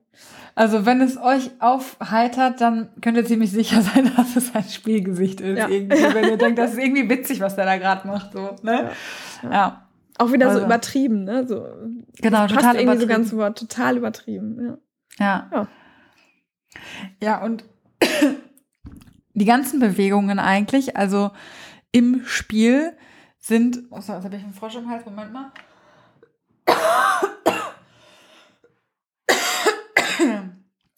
[0.55, 5.41] Also wenn es euch aufheitert, dann könnt ihr ziemlich sicher sein, dass es ein Spielgesicht
[5.41, 5.59] ist.
[5.59, 5.69] Ja.
[5.69, 8.33] Irgendwie, wenn ihr denkt, das ist irgendwie witzig, was der da gerade macht.
[8.33, 8.91] So, ne?
[9.43, 9.51] ja.
[9.51, 9.89] ja.
[10.17, 10.61] Auch wieder also.
[10.61, 11.47] so übertrieben, ne?
[11.47, 11.65] So,
[12.17, 14.59] genau, total passt irgendwie so ganz Wort, total übertrieben.
[14.61, 14.79] Ja.
[15.19, 15.69] Ja, ja.
[17.23, 17.65] ja und
[19.39, 21.31] die ganzen Bewegungen eigentlich, also
[21.93, 22.97] im Spiel
[23.39, 23.81] sind.
[23.91, 25.05] Oh, jetzt habe ich einen Frosch im Hals.
[25.05, 25.53] Moment mal.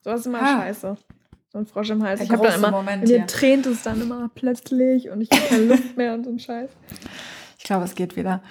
[0.02, 0.60] So ist immer ah.
[0.60, 0.96] scheiße.
[1.52, 2.20] So ein Frosch im Hals.
[2.20, 5.42] Der ich habe dann immer, Moment mir tränt es dann immer plötzlich und ich habe
[5.48, 6.70] keine Luft mehr und so ein Scheiß.
[7.58, 8.42] Ich glaube, es geht wieder.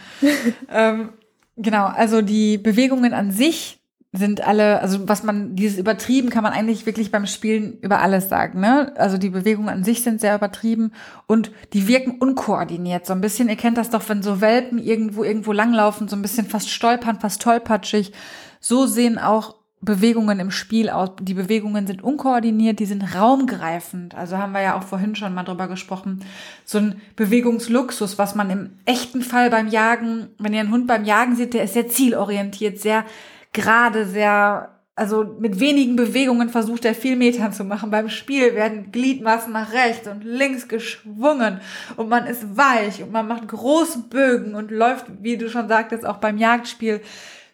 [0.70, 1.14] ähm,
[1.56, 3.79] genau, also die Bewegungen an sich
[4.12, 8.28] sind alle, also was man, dieses übertrieben kann man eigentlich wirklich beim Spielen über alles
[8.28, 8.92] sagen, ne?
[8.98, 10.94] Also die Bewegungen an sich sind sehr übertrieben
[11.28, 13.06] und die wirken unkoordiniert.
[13.06, 16.24] So ein bisschen, ihr kennt das doch, wenn so Welpen irgendwo, irgendwo langlaufen, so ein
[16.24, 18.12] bisschen fast stolpern, fast tollpatschig.
[18.60, 21.12] So sehen auch Bewegungen im Spiel aus.
[21.22, 24.16] Die Bewegungen sind unkoordiniert, die sind raumgreifend.
[24.16, 26.26] Also haben wir ja auch vorhin schon mal drüber gesprochen.
[26.66, 31.06] So ein Bewegungsluxus, was man im echten Fall beim Jagen, wenn ihr einen Hund beim
[31.06, 33.06] Jagen seht, der ist sehr zielorientiert, sehr
[33.54, 37.92] gerade sehr, also mit wenigen Bewegungen versucht er viel Metern zu machen.
[37.92, 41.62] Beim Spiel werden Gliedmaßen nach rechts und links geschwungen
[41.96, 46.06] und man ist weich und man macht große Bögen und läuft, wie du schon sagtest,
[46.06, 47.02] auch beim Jagdspiel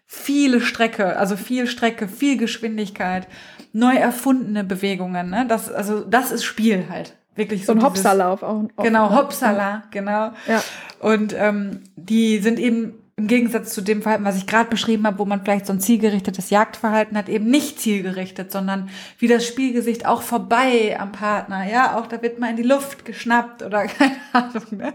[0.06, 3.28] viele Strecke, also viel Strecke, viel Geschwindigkeit,
[3.74, 5.30] neu erfundene Bewegungen.
[5.30, 5.46] Ne?
[5.48, 7.16] Das, also das ist Spiel halt.
[7.36, 8.64] Wirklich so, so ein Hopsalauf auch.
[8.78, 10.32] Genau, Hopsala, genau.
[10.48, 10.64] Ja.
[11.00, 15.20] Und ähm, die sind eben im Gegensatz zu dem Verhalten, was ich gerade beschrieben habe,
[15.20, 20.06] wo man vielleicht so ein zielgerichtetes Jagdverhalten hat, eben nicht zielgerichtet, sondern wie das Spielgesicht
[20.06, 21.66] auch vorbei am Partner.
[21.66, 24.66] Ja, auch da wird mal in die Luft geschnappt oder keine Ahnung.
[24.72, 24.94] Ne?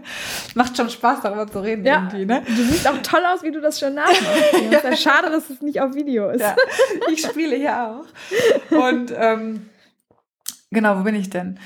[0.53, 2.25] Macht schon Spaß, darüber zu reden ja, irgendwie.
[2.25, 2.43] Ne?
[2.45, 4.21] Du siehst auch toll aus, wie du das schon nachmachst.
[4.71, 4.77] ja.
[4.77, 6.41] ist ja schade, dass es nicht auf Video ist.
[6.41, 6.55] Ja,
[7.11, 8.77] ich spiele ja auch.
[8.77, 9.67] Und ähm,
[10.69, 11.57] genau, wo bin ich denn?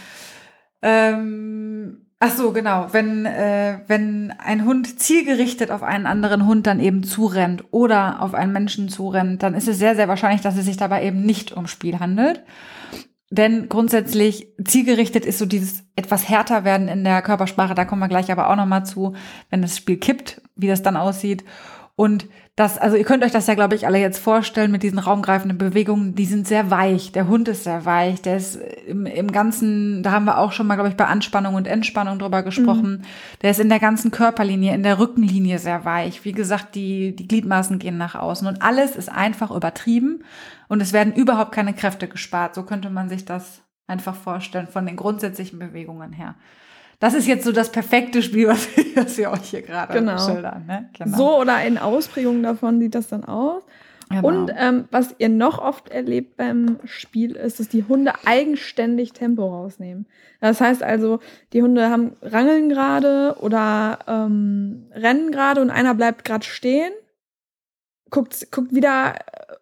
[0.81, 2.87] Ähm, Ach so, genau.
[2.91, 8.33] Wenn, äh, wenn ein Hund zielgerichtet auf einen anderen Hund dann eben zurennt oder auf
[8.33, 11.51] einen Menschen zurennt, dann ist es sehr, sehr wahrscheinlich, dass es sich dabei eben nicht
[11.51, 12.43] um Spiel handelt.
[13.31, 17.75] Denn grundsätzlich zielgerichtet ist so dieses etwas härter werden in der Körpersprache.
[17.75, 19.13] Da kommen wir gleich aber auch nochmal zu,
[19.49, 21.43] wenn das Spiel kippt, wie das dann aussieht.
[21.97, 22.27] Und
[22.57, 25.57] das, also ihr könnt euch das ja, glaube ich, alle jetzt vorstellen mit diesen raumgreifenden
[25.57, 26.13] Bewegungen.
[26.13, 27.13] Die sind sehr weich.
[27.13, 28.21] Der Hund ist sehr weich.
[28.21, 31.55] Der ist im, im ganzen, da haben wir auch schon mal, glaube ich, bei Anspannung
[31.55, 32.91] und Entspannung drüber gesprochen.
[32.91, 33.01] Mhm.
[33.41, 36.25] Der ist in der ganzen Körperlinie, in der Rückenlinie sehr weich.
[36.25, 40.23] Wie gesagt, die, die Gliedmaßen gehen nach außen und alles ist einfach übertrieben
[40.67, 42.55] und es werden überhaupt keine Kräfte gespart.
[42.55, 46.35] So könnte man sich das einfach vorstellen von den grundsätzlichen Bewegungen her.
[46.99, 50.17] Das ist jetzt so das perfekte Spiel, was, was wir euch hier gerade genau.
[50.17, 50.65] schildern.
[50.65, 50.89] Ne?
[50.97, 51.17] Genau.
[51.17, 53.63] So oder in Ausprägungen davon sieht das dann aus.
[54.09, 54.27] Genau.
[54.27, 59.47] Und ähm, was ihr noch oft erlebt beim Spiel ist, dass die Hunde eigenständig Tempo
[59.47, 60.05] rausnehmen.
[60.41, 61.19] Das heißt also,
[61.53, 66.91] die Hunde haben rangeln gerade oder ähm, rennen gerade und einer bleibt gerade stehen,
[68.11, 69.15] guckt, guckt wieder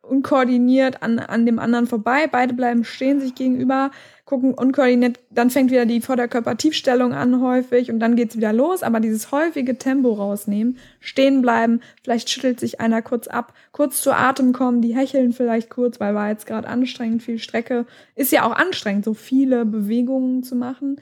[0.03, 3.89] unkoordiniert an, an dem anderen vorbei, beide bleiben stehen sich gegenüber,
[4.25, 8.99] gucken unkoordiniert, dann fängt wieder die Vorderkörpertiefstellung an häufig und dann geht's wieder los, aber
[8.99, 14.53] dieses häufige Tempo rausnehmen, stehen bleiben, vielleicht schüttelt sich einer kurz ab, kurz zu Atem
[14.53, 17.85] kommen, die hecheln vielleicht kurz, weil war jetzt gerade anstrengend, viel Strecke,
[18.15, 20.99] ist ja auch anstrengend, so viele Bewegungen zu machen.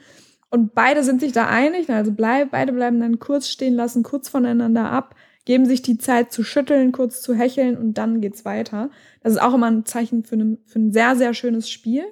[0.50, 4.28] Und beide sind sich da einig, also bleib, beide bleiben dann kurz stehen lassen, kurz
[4.28, 8.90] voneinander ab, geben sich die Zeit zu schütteln, kurz zu hecheln und dann geht's weiter.
[9.22, 12.04] Das ist auch immer ein Zeichen für ein, für ein sehr, sehr schönes Spiel.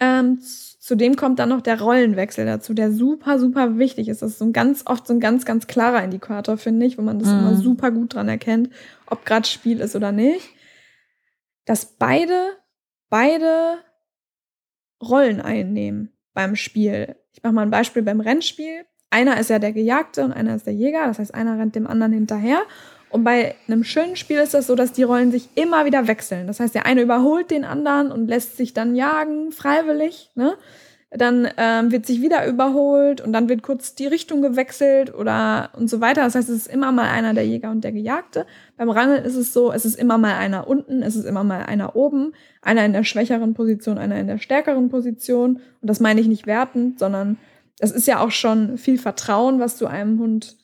[0.00, 4.22] Ähm, zudem kommt dann noch der Rollenwechsel dazu, der super, super wichtig ist.
[4.22, 7.02] Das ist so ein ganz oft so ein ganz, ganz klarer Indikator, finde ich, wo
[7.02, 7.38] man das mhm.
[7.38, 8.70] immer super gut dran erkennt,
[9.06, 10.48] ob gerade Spiel ist oder nicht.
[11.64, 12.56] Dass beide,
[13.10, 13.78] beide
[15.02, 17.16] Rollen einnehmen beim Spiel.
[17.32, 18.84] Ich mache mal ein Beispiel beim Rennspiel.
[19.10, 21.06] Einer ist ja der Gejagte und einer ist der Jäger.
[21.06, 22.60] Das heißt, einer rennt dem anderen hinterher.
[23.10, 26.46] Und bei einem schönen Spiel ist das so, dass die Rollen sich immer wieder wechseln.
[26.46, 30.30] Das heißt, der eine überholt den anderen und lässt sich dann jagen, freiwillig.
[30.34, 30.54] Ne?
[31.10, 35.88] Dann ähm, wird sich wieder überholt und dann wird kurz die Richtung gewechselt oder und
[35.88, 36.22] so weiter.
[36.22, 38.44] Das heißt, es ist immer mal einer der Jäger und der Gejagte.
[38.76, 41.62] Beim Rangeln ist es so, es ist immer mal einer unten, es ist immer mal
[41.62, 45.60] einer oben, einer in der schwächeren Position, einer in der stärkeren Position.
[45.80, 47.38] Und das meine ich nicht wertend, sondern
[47.78, 50.56] das ist ja auch schon viel Vertrauen, was du einem Hund,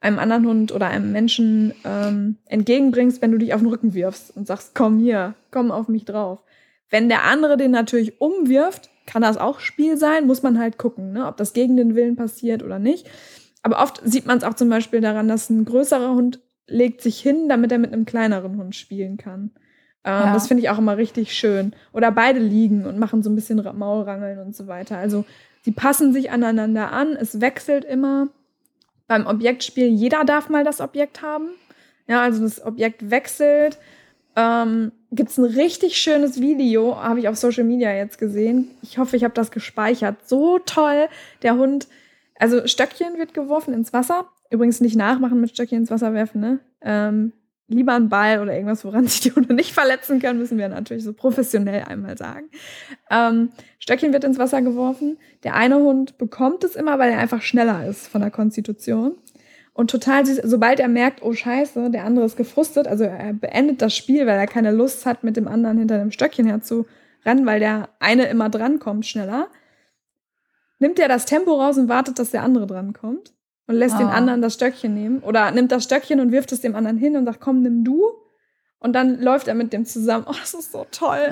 [0.00, 4.36] einem anderen Hund oder einem Menschen ähm, entgegenbringst, wenn du dich auf den Rücken wirfst
[4.36, 6.42] und sagst, komm hier, komm auf mich drauf.
[6.90, 11.12] Wenn der andere den natürlich umwirft, kann das auch Spiel sein, muss man halt gucken,
[11.12, 13.08] ne, ob das gegen den Willen passiert oder nicht.
[13.62, 17.18] Aber oft sieht man es auch zum Beispiel daran, dass ein größerer Hund legt sich
[17.20, 19.50] hin, damit er mit einem kleineren Hund spielen kann.
[20.04, 20.34] Ähm, ja.
[20.34, 21.74] Das finde ich auch immer richtig schön.
[21.92, 24.98] Oder beide liegen und machen so ein bisschen Maulrangeln und so weiter.
[24.98, 25.24] Also
[25.68, 28.28] die passen sich aneinander an, es wechselt immer.
[29.06, 31.50] Beim Objektspiel, jeder darf mal das Objekt haben.
[32.06, 33.76] Ja, also das Objekt wechselt.
[34.34, 38.70] Ähm, Gibt es ein richtig schönes Video, habe ich auf Social Media jetzt gesehen.
[38.80, 40.26] Ich hoffe, ich habe das gespeichert.
[40.26, 41.08] So toll.
[41.42, 41.86] Der Hund,
[42.38, 44.24] also Stöckchen wird geworfen ins Wasser.
[44.48, 46.60] Übrigens nicht nachmachen mit Stöckchen ins Wasser werfen, ne?
[46.80, 47.34] Ähm,
[47.68, 51.04] lieber einen Ball oder irgendwas, woran sich die Hunde nicht verletzen können, müssen wir natürlich
[51.04, 52.50] so professionell einmal sagen.
[53.10, 55.18] Ähm, Stöckchen wird ins Wasser geworfen.
[55.44, 59.16] Der eine Hund bekommt es immer, weil er einfach schneller ist von der Konstitution.
[59.74, 63.94] Und total sobald er merkt, oh scheiße, der andere ist gefrustet, also er beendet das
[63.94, 67.90] Spiel, weil er keine Lust hat, mit dem anderen hinter dem Stöckchen herzurennen, weil der
[68.00, 69.46] eine immer drankommt schneller,
[70.80, 73.32] nimmt er das Tempo raus und wartet, dass der andere drankommt
[73.68, 73.98] und lässt oh.
[73.98, 74.14] den ah.
[74.14, 75.20] anderen das Stöckchen nehmen.
[75.20, 78.02] Oder nimmt das Stöckchen und wirft es dem anderen hin und sagt, komm, nimm du.
[78.80, 80.24] Und dann läuft er mit dem zusammen.
[80.28, 81.30] Oh, das ist so toll.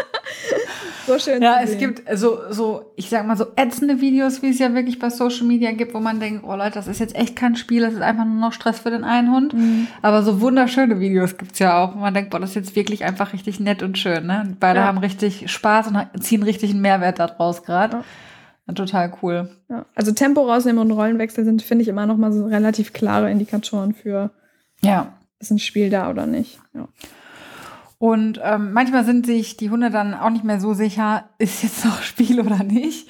[1.06, 1.42] so schön.
[1.42, 4.98] Ja, es gibt so, so, ich sag mal, so ätzende Videos, wie es ja wirklich
[4.98, 7.82] bei Social Media gibt, wo man denkt, oh Leute, das ist jetzt echt kein Spiel,
[7.82, 9.52] das ist einfach nur noch Stress für den einen Hund.
[9.52, 9.86] Mhm.
[10.00, 13.04] Aber so wunderschöne Videos gibt's ja auch, wo man denkt, boah, das ist jetzt wirklich
[13.04, 14.26] einfach richtig nett und schön.
[14.26, 14.56] Ne?
[14.58, 14.86] Beide ja.
[14.86, 17.98] haben richtig Spaß und ziehen richtig einen Mehrwert daraus gerade.
[17.98, 18.04] Ja.
[18.74, 19.50] Total cool.
[19.68, 19.84] Ja.
[19.94, 23.94] Also Tempo rausnehmen und Rollenwechsel sind, finde ich, immer noch mal so relativ klare Indikatoren
[23.94, 24.30] für,
[24.80, 25.12] ja.
[25.40, 26.60] ist ein Spiel da oder nicht.
[26.72, 26.88] Ja.
[27.98, 31.84] Und ähm, manchmal sind sich die Hunde dann auch nicht mehr so sicher, ist jetzt
[31.84, 33.08] noch Spiel oder nicht.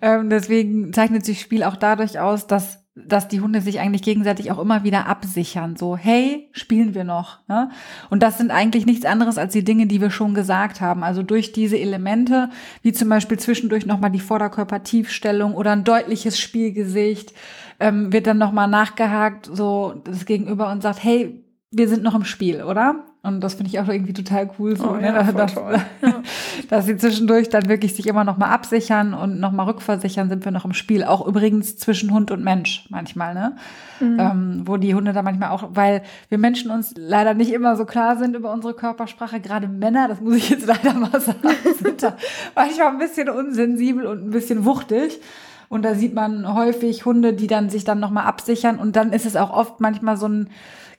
[0.00, 4.50] Ähm, deswegen zeichnet sich Spiel auch dadurch aus, dass dass die Hunde sich eigentlich gegenseitig
[4.50, 5.76] auch immer wieder absichern.
[5.76, 7.38] So, hey, spielen wir noch.
[7.48, 7.70] Ne?
[8.10, 11.04] Und das sind eigentlich nichts anderes als die Dinge, die wir schon gesagt haben.
[11.04, 12.50] Also durch diese Elemente,
[12.82, 17.32] wie zum Beispiel zwischendurch nochmal die Vorderkörpertiefstellung oder ein deutliches Spielgesicht,
[17.80, 22.24] ähm, wird dann nochmal nachgehakt, so das Gegenüber und sagt, hey, wir sind noch im
[22.24, 23.04] Spiel, oder?
[23.28, 25.06] Und das finde ich auch irgendwie total cool, so, oh, ne?
[25.06, 25.54] ja, dass,
[26.02, 26.22] ja.
[26.68, 30.44] dass sie zwischendurch dann wirklich sich immer noch mal absichern und noch mal rückversichern, sind
[30.44, 31.04] wir noch im Spiel.
[31.04, 33.56] Auch übrigens zwischen Hund und Mensch manchmal, ne?
[34.00, 34.16] Mhm.
[34.18, 37.84] Ähm, wo die Hunde da manchmal auch, weil wir Menschen uns leider nicht immer so
[37.84, 41.38] klar sind über unsere Körpersprache, gerade Männer, das muss ich jetzt leider mal sagen,
[41.80, 42.16] sind da
[42.54, 45.20] manchmal ein bisschen unsensibel und ein bisschen wuchtig.
[45.68, 48.78] Und da sieht man häufig Hunde, die dann sich dann noch mal absichern.
[48.78, 50.48] Und dann ist es auch oft manchmal so ein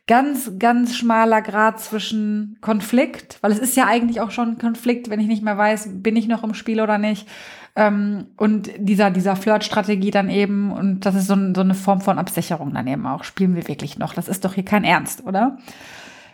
[0.10, 5.20] ganz, ganz schmaler Grad zwischen Konflikt, weil es ist ja eigentlich auch schon Konflikt, wenn
[5.20, 7.28] ich nicht mehr weiß, bin ich noch im Spiel oder nicht.
[7.76, 12.18] Ähm, und dieser, dieser Flirtstrategie dann eben, und das ist so, so eine Form von
[12.18, 13.24] Absicherung dann eben auch.
[13.24, 14.16] Spielen wir wirklich noch?
[14.16, 15.60] Das ist doch hier kein Ernst, oder?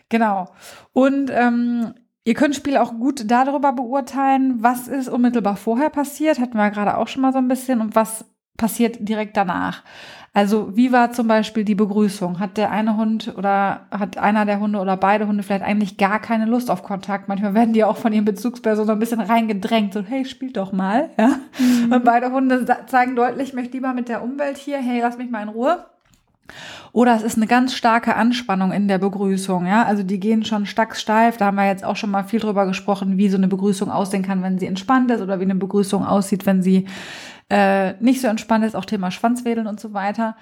[0.08, 0.48] Genau.
[0.94, 6.56] Und ähm, ihr könnt Spiel auch gut darüber beurteilen, was ist unmittelbar vorher passiert, hatten
[6.56, 8.24] wir gerade auch schon mal so ein bisschen, und was
[8.58, 9.84] passiert direkt danach.
[10.34, 12.40] Also wie war zum Beispiel die Begrüßung?
[12.40, 16.20] Hat der eine Hund oder hat einer der Hunde oder beide Hunde vielleicht eigentlich gar
[16.20, 17.30] keine Lust auf Kontakt?
[17.30, 20.74] Manchmal werden die auch von ihren Bezugspersonen so ein bisschen reingedrängt, so hey, spiel doch
[20.74, 21.10] mal.
[21.18, 21.40] Ja?
[21.58, 21.94] Mhm.
[21.94, 25.32] Und beide Hunde zeigen deutlich, ich möchte lieber mit der Umwelt hier, hey, lass mich
[25.32, 25.86] mal in Ruhe.
[26.92, 29.84] Oder es ist eine ganz starke Anspannung in der Begrüßung, ja.
[29.84, 31.38] Also die gehen schon steif.
[31.38, 34.24] Da haben wir jetzt auch schon mal viel drüber gesprochen, wie so eine Begrüßung aussehen
[34.24, 36.88] kann, wenn sie entspannt ist oder wie eine Begrüßung aussieht, wenn sie
[37.50, 40.36] äh, nicht so entspannt ist, auch Thema Schwanzwedeln und so weiter.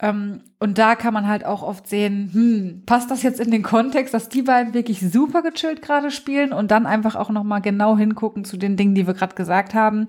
[0.00, 3.62] Ähm, und da kann man halt auch oft sehen, hm, passt das jetzt in den
[3.62, 7.96] Kontext, dass die beiden wirklich super gechillt gerade spielen und dann einfach auch nochmal genau
[7.96, 10.08] hingucken zu den Dingen, die wir gerade gesagt haben.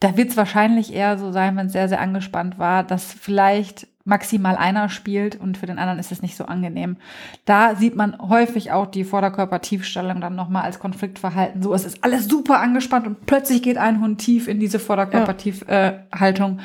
[0.00, 3.88] Da wird es wahrscheinlich eher so sein, wenn es sehr, sehr angespannt war, dass vielleicht
[4.08, 6.96] maximal einer spielt und für den anderen ist es nicht so angenehm.
[7.44, 11.62] Da sieht man häufig auch die Vorderkörpertiefstellung dann nochmal als Konfliktverhalten.
[11.62, 16.58] So, es ist alles super angespannt und plötzlich geht ein Hund tief in diese Vorderkörpertiefhaltung
[16.58, 16.62] äh,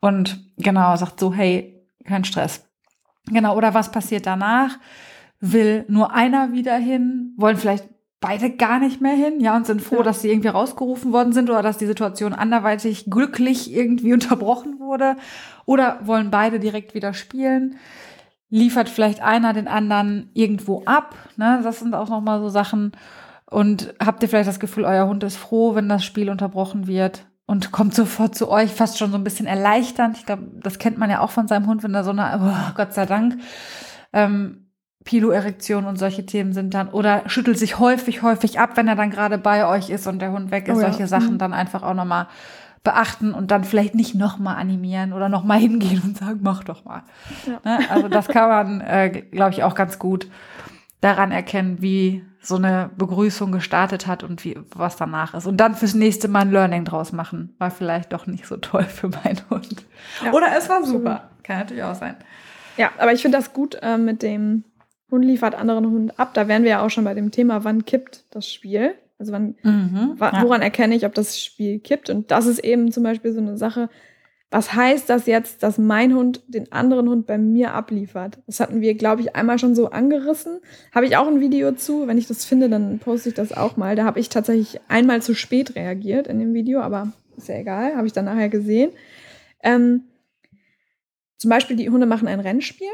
[0.00, 2.68] und genau sagt so, hey, kein Stress.
[3.26, 4.76] Genau, oder was passiert danach?
[5.40, 7.32] Will nur einer wieder hin?
[7.38, 7.88] Wollen vielleicht
[8.24, 10.02] beide gar nicht mehr hin, ja, und sind froh, ja.
[10.02, 15.16] dass sie irgendwie rausgerufen worden sind oder dass die Situation anderweitig glücklich irgendwie unterbrochen wurde.
[15.66, 17.76] Oder wollen beide direkt wieder spielen?
[18.50, 21.14] Liefert vielleicht einer den anderen irgendwo ab?
[21.36, 21.60] Ne?
[21.62, 22.92] Das sind auch nochmal so Sachen.
[23.50, 27.26] Und habt ihr vielleicht das Gefühl, euer Hund ist froh, wenn das Spiel unterbrochen wird?
[27.46, 30.16] Und kommt sofort zu euch, fast schon so ein bisschen erleichternd.
[30.16, 32.72] Ich glaube, das kennt man ja auch von seinem Hund, wenn da so eine, oh,
[32.74, 33.38] Gott sei Dank,
[34.12, 34.64] ähm,
[35.04, 39.10] Piloerektion und solche Themen sind dann oder schüttelt sich häufig, häufig ab, wenn er dann
[39.10, 40.76] gerade bei euch ist und der Hund weg ist.
[40.76, 40.90] Oh ja.
[40.90, 41.38] Solche Sachen mhm.
[41.38, 42.26] dann einfach auch nochmal
[42.84, 47.02] beachten und dann vielleicht nicht nochmal animieren oder nochmal hingehen und sagen, mach doch mal.
[47.46, 47.60] Ja.
[47.78, 47.90] Ne?
[47.90, 50.28] Also das kann man, äh, glaube ich, auch ganz gut
[51.00, 55.46] daran erkennen, wie so eine Begrüßung gestartet hat und wie was danach ist.
[55.46, 57.54] Und dann fürs nächste Mal ein Learning draus machen.
[57.58, 59.84] War vielleicht doch nicht so toll für meinen Hund.
[60.22, 60.32] Ja.
[60.32, 61.30] Oder es war super.
[61.42, 62.16] Kann natürlich auch sein.
[62.76, 64.64] Ja, aber ich finde das gut äh, mit dem
[65.10, 66.34] Hund liefert anderen Hund ab.
[66.34, 68.94] Da wären wir ja auch schon bei dem Thema, wann kippt das Spiel.
[69.24, 70.66] Also wann, mhm, woran ja.
[70.66, 72.10] erkenne ich, ob das Spiel kippt?
[72.10, 73.88] Und das ist eben zum Beispiel so eine Sache.
[74.50, 78.38] Was heißt das jetzt, dass mein Hund den anderen Hund bei mir abliefert?
[78.46, 80.60] Das hatten wir, glaube ich, einmal schon so angerissen.
[80.94, 82.06] Habe ich auch ein Video zu.
[82.06, 83.96] Wenn ich das finde, dann poste ich das auch mal.
[83.96, 87.96] Da habe ich tatsächlich einmal zu spät reagiert in dem Video, aber ist ja egal.
[87.96, 88.90] Habe ich dann nachher gesehen.
[89.62, 90.02] Ähm,
[91.38, 92.92] zum Beispiel, die Hunde machen ein Rennspiel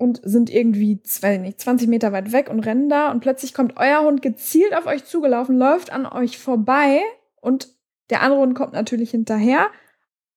[0.00, 3.76] und sind irgendwie, weiß nicht, 20 Meter weit weg und rennen da und plötzlich kommt
[3.76, 7.02] euer Hund gezielt auf euch zugelaufen, läuft an euch vorbei
[7.42, 7.68] und
[8.08, 9.66] der andere Hund kommt natürlich hinterher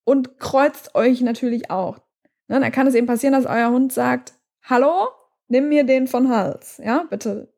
[0.04, 1.98] und kreuzt euch natürlich auch.
[2.46, 5.08] Ne, dann kann es eben passieren, dass euer Hund sagt, hallo,
[5.48, 7.53] nimm mir den von Hals, ja, bitte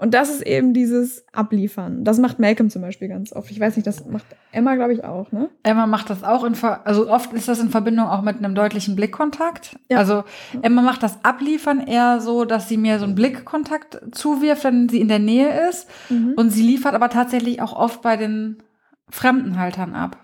[0.00, 2.04] und das ist eben dieses Abliefern.
[2.04, 3.50] Das macht Malcolm zum Beispiel ganz oft.
[3.50, 5.50] Ich weiß nicht, das macht Emma, glaube ich, auch, ne?
[5.62, 8.54] Emma macht das auch in, Ver also oft ist das in Verbindung auch mit einem
[8.54, 9.78] deutlichen Blickkontakt.
[9.90, 9.98] Ja.
[9.98, 10.24] Also
[10.62, 15.02] Emma macht das Abliefern eher so, dass sie mir so einen Blickkontakt zuwirft, wenn sie
[15.02, 15.86] in der Nähe ist.
[16.08, 16.32] Mhm.
[16.34, 18.62] Und sie liefert aber tatsächlich auch oft bei den
[19.10, 20.16] Fremdenhaltern ab.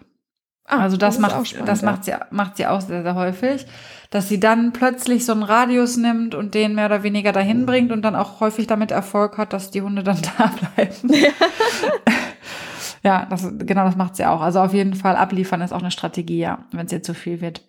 [0.67, 1.91] Ah, also das, das macht, spannend, das ja.
[1.91, 3.67] macht sie, macht sie auch sehr, sehr häufig,
[4.11, 7.93] dass sie dann plötzlich so einen Radius nimmt und den mehr oder weniger dahin bringt
[7.93, 11.13] und dann auch häufig damit Erfolg hat, dass die Hunde dann da bleiben.
[11.13, 11.31] Ja,
[13.03, 14.41] ja das, genau das macht sie auch.
[14.41, 17.41] Also auf jeden Fall abliefern ist auch eine Strategie, ja, wenn es ihr zu viel
[17.41, 17.63] wird.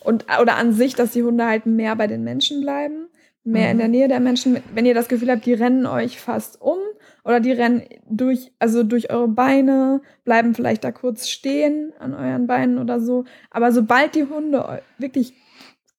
[0.00, 3.08] Und, oder an sich, dass die Hunde halt mehr bei den Menschen bleiben,
[3.44, 3.72] mehr mhm.
[3.72, 4.58] in der Nähe der Menschen.
[4.74, 6.78] Wenn ihr das Gefühl habt, die rennen euch fast um,
[7.24, 12.46] oder die rennen durch, also durch eure Beine, bleiben vielleicht da kurz stehen an euren
[12.46, 13.24] Beinen oder so.
[13.50, 15.34] Aber sobald die Hunde wirklich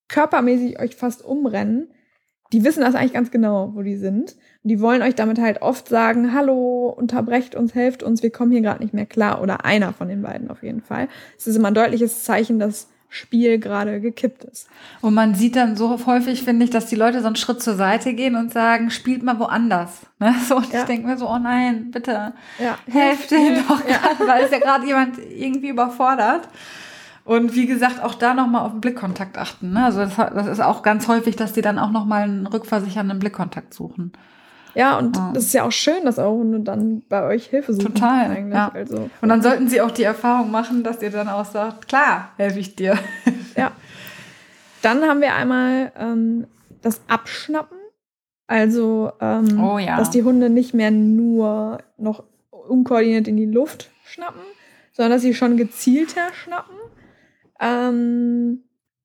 [0.10, 1.88] körpermäßig euch fast umrennen,
[2.52, 4.36] die wissen das eigentlich ganz genau, wo die sind.
[4.64, 8.52] Und die wollen euch damit halt oft sagen, hallo, unterbrecht uns, helft uns, wir kommen
[8.52, 9.42] hier gerade nicht mehr klar.
[9.42, 11.08] Oder einer von den beiden auf jeden Fall.
[11.36, 14.68] Es ist immer ein deutliches Zeichen, dass Spiel gerade gekippt ist.
[15.00, 17.76] Und man sieht dann so häufig, finde ich, dass die Leute so einen Schritt zur
[17.76, 20.02] Seite gehen und sagen, spielt mal woanders.
[20.20, 20.34] Ne?
[20.48, 20.80] So, und ja.
[20.80, 22.78] ich denke mir so, oh nein, bitte, ja.
[22.90, 23.98] helft denen doch ja.
[23.98, 26.48] grad, weil es ja gerade jemand irgendwie überfordert.
[27.26, 29.74] Und wie gesagt, auch da nochmal auf den Blickkontakt achten.
[29.74, 29.84] Ne?
[29.84, 33.74] Also das, das, ist auch ganz häufig, dass die dann auch nochmal einen rückversichernden Blickkontakt
[33.74, 34.14] suchen.
[34.76, 35.32] Ja, und ja.
[35.34, 37.94] das ist ja auch schön, dass eure Hunde dann bei euch Hilfe suchen.
[37.94, 38.32] Total.
[38.32, 38.54] Eigentlich.
[38.54, 38.72] Ja.
[38.74, 42.32] Also, und dann sollten sie auch die Erfahrung machen, dass ihr dann auch sagt, klar,
[42.38, 42.98] helfe ich dir.
[43.56, 43.72] Ja.
[44.82, 46.48] Dann haben wir einmal ähm,
[46.82, 47.78] das Abschnappen.
[48.48, 49.98] Also, ähm, oh, ja.
[49.98, 54.42] dass die Hunde nicht mehr nur noch unkoordiniert in die Luft schnappen,
[54.92, 56.76] sondern dass sie schon gezielter schnappen.
[57.60, 58.64] Ähm,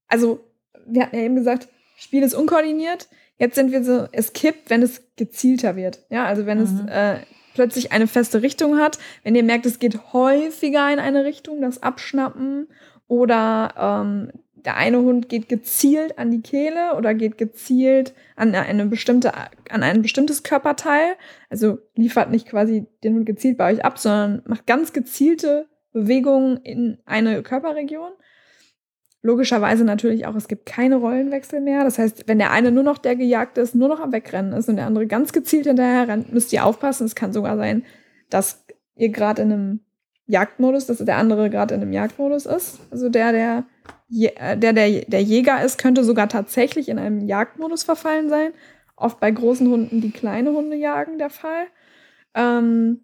[0.09, 0.41] also,
[0.87, 3.09] wir hatten ja eben gesagt, Spiel ist unkoordiniert.
[3.39, 6.01] Jetzt sind wir so, es kippt, wenn es gezielter wird.
[6.11, 6.65] Ja, also wenn mhm.
[6.65, 7.17] es äh,
[7.55, 11.83] plötzlich eine feste Richtung hat, wenn ihr merkt, es geht häufiger in eine Richtung, das
[11.83, 12.69] Abschnappen
[13.07, 14.33] oder ähm,
[14.65, 19.83] der eine Hund geht gezielt an die Kehle oder geht gezielt an eine bestimmte, an
[19.83, 21.15] ein bestimmtes Körperteil.
[21.49, 26.59] Also liefert nicht quasi den Hund gezielt bei euch ab, sondern macht ganz gezielte Bewegungen
[26.59, 28.13] in eine Körperregion.
[29.23, 31.83] Logischerweise natürlich auch, es gibt keine Rollenwechsel mehr.
[31.83, 34.69] Das heißt, wenn der eine nur noch der gejagt ist, nur noch am Wegrennen ist
[34.69, 37.05] und der andere ganz gezielt hinterher rennt, müsst ihr aufpassen.
[37.05, 37.85] Es kann sogar sein,
[38.31, 39.81] dass ihr gerade in einem
[40.27, 42.79] Jagdmodus, dass der andere gerade in einem Jagdmodus ist.
[42.93, 43.65] Also der, der,
[44.11, 48.53] äh, der, der, der Jäger ist, könnte sogar tatsächlich in einem Jagdmodus verfallen sein.
[48.95, 51.67] Oft bei großen Hunden, die kleine Hunde jagen, der Fall.
[52.35, 53.01] Ähm,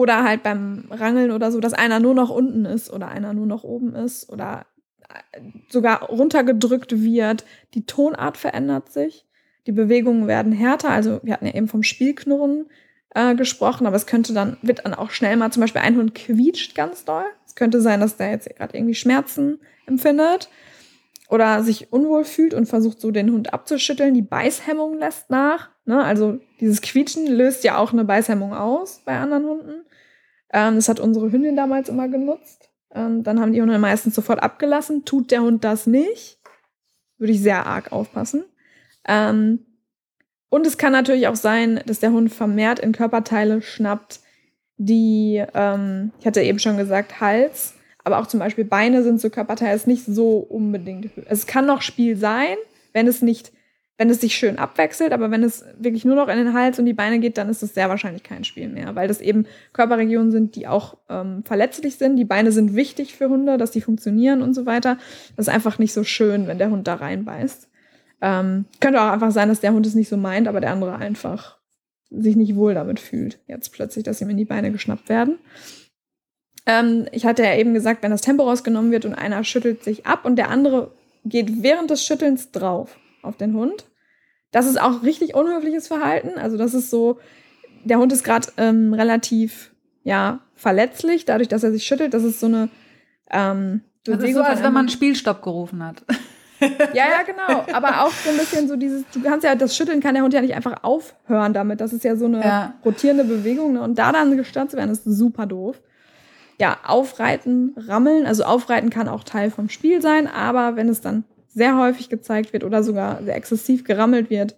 [0.00, 3.46] oder halt beim Rangeln oder so, dass einer nur noch unten ist oder einer nur
[3.46, 4.64] noch oben ist oder
[5.08, 7.44] äh, sogar runtergedrückt wird.
[7.74, 9.26] Die Tonart verändert sich.
[9.66, 10.88] Die Bewegungen werden härter.
[10.88, 12.66] Also wir hatten ja eben vom Spielknurren
[13.14, 16.14] äh, gesprochen, aber es könnte dann, wird dann auch schnell mal zum Beispiel ein Hund
[16.14, 17.24] quietscht ganz doll.
[17.46, 20.48] Es könnte sein, dass der jetzt gerade irgendwie Schmerzen empfindet
[21.28, 24.14] oder sich unwohl fühlt und versucht so den Hund abzuschütteln.
[24.14, 25.69] Die Beißhemmung lässt nach.
[25.84, 26.02] Ne?
[26.02, 29.84] Also dieses Quietschen löst ja auch eine Beißhemmung aus bei anderen Hunden.
[30.52, 32.70] Ähm, das hat unsere Hündin damals immer genutzt.
[32.92, 35.04] Ähm, dann haben die Hunde meistens sofort abgelassen.
[35.04, 36.38] Tut der Hund das nicht,
[37.18, 38.44] würde ich sehr arg aufpassen.
[39.06, 39.66] Ähm,
[40.48, 44.20] und es kann natürlich auch sein, dass der Hund vermehrt in Körperteile schnappt,
[44.76, 49.30] die, ähm, ich hatte eben schon gesagt, Hals, aber auch zum Beispiel Beine sind so
[49.30, 51.10] Körperteile, ist nicht so unbedingt.
[51.26, 52.56] Es kann noch Spiel sein,
[52.92, 53.52] wenn es nicht
[54.00, 56.86] wenn es sich schön abwechselt, aber wenn es wirklich nur noch in den Hals und
[56.86, 59.44] die Beine geht, dann ist es sehr wahrscheinlich kein Spiel mehr, weil das eben
[59.74, 62.16] Körperregionen sind, die auch ähm, verletzlich sind.
[62.16, 64.96] Die Beine sind wichtig für Hunde, dass die funktionieren und so weiter.
[65.36, 67.68] Das ist einfach nicht so schön, wenn der Hund da reinbeißt.
[68.22, 70.96] Ähm, könnte auch einfach sein, dass der Hund es nicht so meint, aber der andere
[70.96, 71.58] einfach
[72.08, 75.38] sich nicht wohl damit fühlt, jetzt plötzlich, dass ihm in die Beine geschnappt werden.
[76.64, 80.06] Ähm, ich hatte ja eben gesagt, wenn das Tempo rausgenommen wird und einer schüttelt sich
[80.06, 80.90] ab und der andere
[81.26, 83.89] geht während des Schüttelns drauf auf den Hund,
[84.50, 86.38] das ist auch richtig unhöfliches Verhalten.
[86.38, 87.18] Also das ist so,
[87.84, 89.72] der Hund ist gerade ähm, relativ
[90.02, 92.14] ja verletzlich, dadurch, dass er sich schüttelt.
[92.14, 92.68] Das ist so eine
[93.30, 96.02] ähm, das ist so, als wenn man einen Spielstopp gerufen hat.
[96.94, 97.64] ja, ja, genau.
[97.72, 100.32] Aber auch so ein bisschen so dieses, du kannst ja, das Schütteln kann der Hund
[100.32, 101.80] ja nicht einfach aufhören damit.
[101.80, 102.74] Das ist ja so eine ja.
[102.84, 103.74] rotierende Bewegung.
[103.74, 103.82] Ne?
[103.82, 105.80] Und da dann gestört zu werden, ist super doof.
[106.58, 108.26] Ja, aufreiten, rammeln.
[108.26, 112.52] Also aufreiten kann auch Teil vom Spiel sein, aber wenn es dann sehr häufig gezeigt
[112.52, 114.56] wird oder sogar sehr exzessiv gerammelt wird,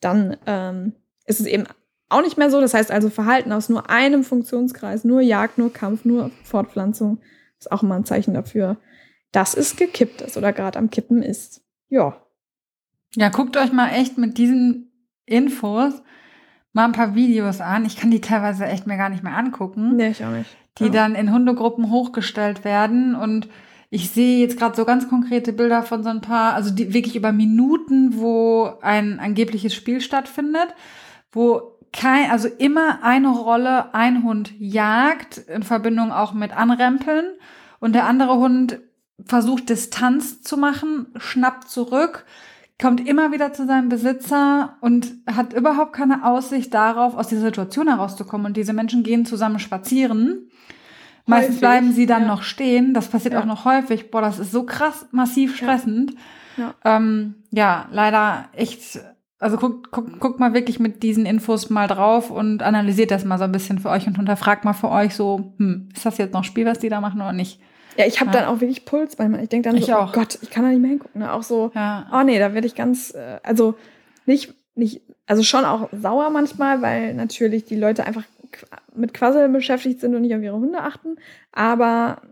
[0.00, 0.92] dann ähm,
[1.26, 1.64] ist es eben
[2.08, 2.60] auch nicht mehr so.
[2.60, 7.18] Das heißt also Verhalten aus nur einem Funktionskreis, nur Jagd, nur Kampf, nur Fortpflanzung,
[7.58, 8.76] ist auch immer ein Zeichen dafür,
[9.32, 11.62] dass es gekippt ist oder gerade am Kippen ist.
[11.88, 12.16] Ja.
[13.16, 14.92] Ja, guckt euch mal echt mit diesen
[15.26, 16.00] Infos
[16.72, 17.84] mal ein paar Videos an.
[17.84, 19.96] Ich kann die teilweise echt mir gar nicht mehr angucken.
[19.96, 20.56] Nee, ich auch nicht.
[20.78, 20.90] Die ja.
[20.90, 23.48] dann in Hundegruppen hochgestellt werden und
[23.90, 27.16] ich sehe jetzt gerade so ganz konkrete Bilder von so ein paar, also die wirklich
[27.16, 30.68] über Minuten, wo ein angebliches Spiel stattfindet,
[31.32, 37.24] wo kein, also immer eine Rolle ein Hund jagt, in Verbindung auch mit Anrempeln,
[37.80, 38.78] und der andere Hund
[39.24, 42.26] versucht Distanz zu machen, schnappt zurück,
[42.80, 47.88] kommt immer wieder zu seinem Besitzer und hat überhaupt keine Aussicht darauf, aus dieser Situation
[47.88, 48.46] herauszukommen.
[48.46, 50.50] Und diese Menschen gehen zusammen spazieren
[51.30, 52.28] Meistens häufig, bleiben sie dann ja.
[52.28, 52.94] noch stehen.
[52.94, 53.40] Das passiert ja.
[53.40, 54.10] auch noch häufig.
[54.10, 56.12] Boah, das ist so krass massiv stressend.
[56.56, 56.96] Ja, ja.
[56.96, 59.00] Ähm, ja leider echt.
[59.38, 63.38] Also guckt guck, guck mal wirklich mit diesen Infos mal drauf und analysiert das mal
[63.38, 66.34] so ein bisschen für euch und hinterfragt mal für euch so, hm, ist das jetzt
[66.34, 67.58] noch Spiel, was die da machen oder nicht?
[67.96, 69.42] Ja, ich habe dann auch wirklich Puls manchmal.
[69.42, 70.10] Ich denke dann ich so, oh auch.
[70.10, 71.22] oh Gott, ich kann da nicht mehr hingucken.
[71.22, 71.32] Ne?
[71.32, 73.76] Auch so, oh nee, da werde ich ganz, äh, also
[74.26, 78.24] nicht, nicht, also schon auch sauer manchmal, weil natürlich die Leute einfach
[78.94, 81.16] mit Quasseln beschäftigt sind und nicht auf ihre Hunde achten.
[81.52, 82.22] Aber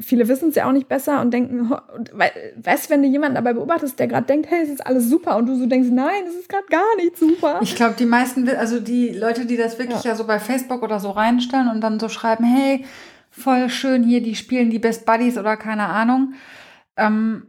[0.00, 3.52] viele wissen es ja auch nicht besser und denken, weißt du, wenn du jemanden dabei
[3.52, 6.34] beobachtest, der gerade denkt, hey, es ist alles super und du so denkst, nein, es
[6.34, 7.60] ist gerade gar nicht super.
[7.62, 10.10] Ich glaube, die meisten, also die Leute, die das wirklich ja.
[10.10, 12.84] ja so bei Facebook oder so reinstellen und dann so schreiben, hey,
[13.30, 16.34] voll schön hier, die spielen die Best Buddies oder keine Ahnung.
[16.96, 17.46] Ähm,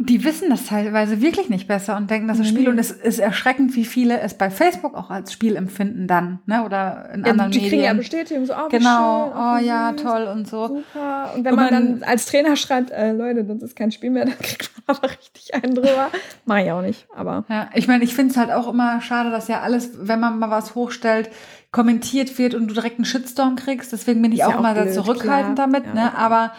[0.00, 2.68] die wissen das teilweise wirklich nicht besser und denken, das ist Spiel.
[2.68, 6.64] Und es ist erschreckend, wie viele es bei Facebook auch als Spiel empfinden dann, ne?
[6.64, 7.62] Oder in ja, anderen die Medien.
[7.62, 10.68] Die kriegen ja Bestätigung, so, oh, genau, schön, oh, oh ja, toll und so.
[10.68, 11.32] Super.
[11.34, 14.24] Und wenn und man, dann als Trainer schreibt, äh, Leute, das ist kein Spiel mehr,
[14.26, 16.10] dann kriegt man aber richtig einen drüber.
[16.46, 17.44] Mach ich auch nicht, aber.
[17.48, 20.38] Ja, ich meine, ich finde es halt auch immer schade, dass ja alles, wenn man
[20.38, 21.28] mal was hochstellt,
[21.72, 23.92] kommentiert wird und du direkt einen Shitstorm kriegst.
[23.92, 26.16] Deswegen bin ich auch, auch immer sehr zurückhaltend damit, ja, ne?
[26.16, 26.52] Aber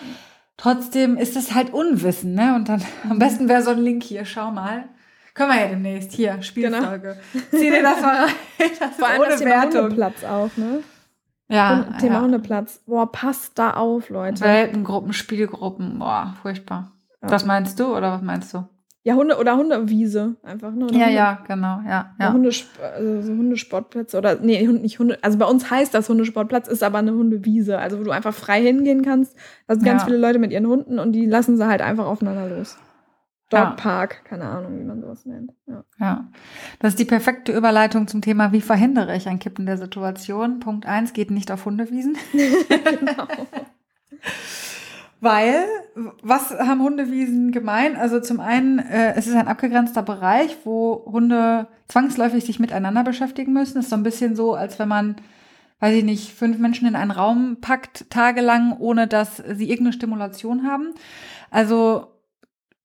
[0.60, 2.53] Trotzdem ist es halt Unwissen, ne?
[2.53, 4.89] Und dann am besten wäre so ein Link hier, schau mal.
[5.34, 6.12] Können wir ja demnächst.
[6.12, 7.18] Hier, Spielfolge.
[7.32, 7.45] Genau.
[7.51, 8.34] Zieh dir das mal rein.
[8.80, 9.84] Das Vor allem ohne das Wertung.
[9.84, 10.84] Hundeplatz auch, ne?
[11.47, 11.97] Ja.
[12.01, 12.22] Thema ja.
[12.24, 12.82] Hundeplatz.
[12.86, 14.41] Boah, passt da auf, Leute.
[14.41, 15.97] Welpengruppen, Spielgruppen.
[15.97, 16.91] Boah, furchtbar.
[17.22, 17.30] Ja.
[17.30, 18.68] Das meinst du oder was meinst du?
[19.03, 20.85] Ja, Hunde oder Hundewiese einfach, ne?
[20.85, 22.15] Oder ja, Hunde, ja, genau, ja.
[22.19, 22.33] ja.
[22.33, 26.83] Hundes, also so Hundesportplätze oder nee, nicht Hunde, also bei uns heißt das Hundesportplatz, ist
[26.83, 29.37] aber eine Hundewiese, also wo du einfach frei hingehen kannst.
[29.67, 30.07] Da sind ganz ja.
[30.07, 32.77] viele Leute mit ihren Hunden und die lassen sie halt einfach aufeinander los.
[33.49, 34.29] Dogpark, ja.
[34.29, 35.53] keine Ahnung, wie man sowas nennt.
[35.65, 35.83] Ja.
[35.99, 36.27] ja.
[36.79, 40.59] Das ist die perfekte Überleitung zum Thema, wie verhindere ich ein Kippen der Situation.
[40.59, 42.15] Punkt eins geht nicht auf Hundewiesen.
[42.31, 43.27] genau.
[45.22, 45.65] Weil,
[46.22, 47.97] was haben Hundewiesen gemein?
[47.97, 53.51] Also zum einen, äh, es ist ein abgegrenzter Bereich, wo Hunde zwangsläufig sich miteinander beschäftigen
[53.51, 53.80] müssen.
[53.80, 55.17] Es ist so ein bisschen so, als wenn man,
[55.82, 60.65] weiß ich nicht, fünf Menschen in einen Raum packt, tagelang, ohne dass sie irgendeine Stimulation
[60.65, 60.93] haben.
[61.51, 62.07] Also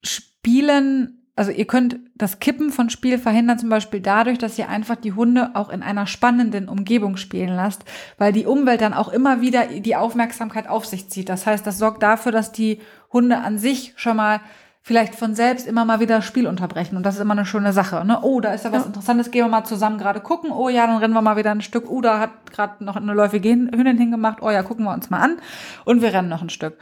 [0.03, 4.97] Spielen also ihr könnt das Kippen von Spiel verhindern, zum Beispiel dadurch, dass ihr einfach
[4.97, 7.85] die Hunde auch in einer spannenden Umgebung spielen lasst,
[8.18, 11.28] weil die Umwelt dann auch immer wieder die Aufmerksamkeit auf sich zieht.
[11.28, 12.80] Das heißt, das sorgt dafür, dass die
[13.12, 14.41] Hunde an sich schon mal
[14.80, 16.97] vielleicht von selbst immer mal wieder Spiel unterbrechen.
[16.97, 18.05] Und das ist immer eine schöne Sache.
[18.05, 18.20] Ne?
[18.20, 18.87] Oh, da ist ja was ja.
[18.87, 20.53] Interessantes, gehen wir mal zusammen gerade gucken.
[20.53, 21.91] Oh ja, dann rennen wir mal wieder ein Stück.
[21.91, 24.43] Oh, da hat gerade noch eine läufige Hündin hingemacht.
[24.43, 25.39] Oh ja, gucken wir uns mal an.
[25.87, 26.76] Und wir rennen noch ein Stück.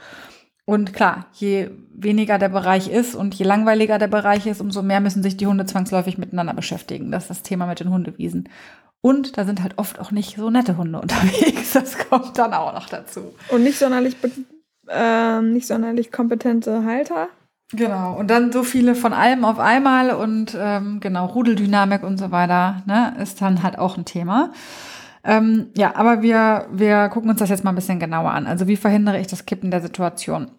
[0.65, 5.01] Und klar, je weniger der Bereich ist und je langweiliger der Bereich ist, umso mehr
[5.01, 7.11] müssen sich die Hunde zwangsläufig miteinander beschäftigen.
[7.11, 8.47] Das ist das Thema mit den Hundewiesen.
[9.01, 11.73] Und da sind halt oft auch nicht so nette Hunde unterwegs.
[11.73, 13.35] Das kommt dann auch noch dazu.
[13.49, 14.15] Und nicht sonderlich,
[14.87, 17.27] äh, nicht sonderlich kompetente Halter.
[17.73, 22.29] Genau, und dann so viele von allem auf einmal und ähm, genau, Rudeldynamik und so
[22.29, 24.51] weiter, ne, ist dann halt auch ein Thema.
[25.23, 28.45] Ähm, ja, aber wir, wir gucken uns das jetzt mal ein bisschen genauer an.
[28.45, 30.51] Also wie verhindere ich das Kippen der Situation?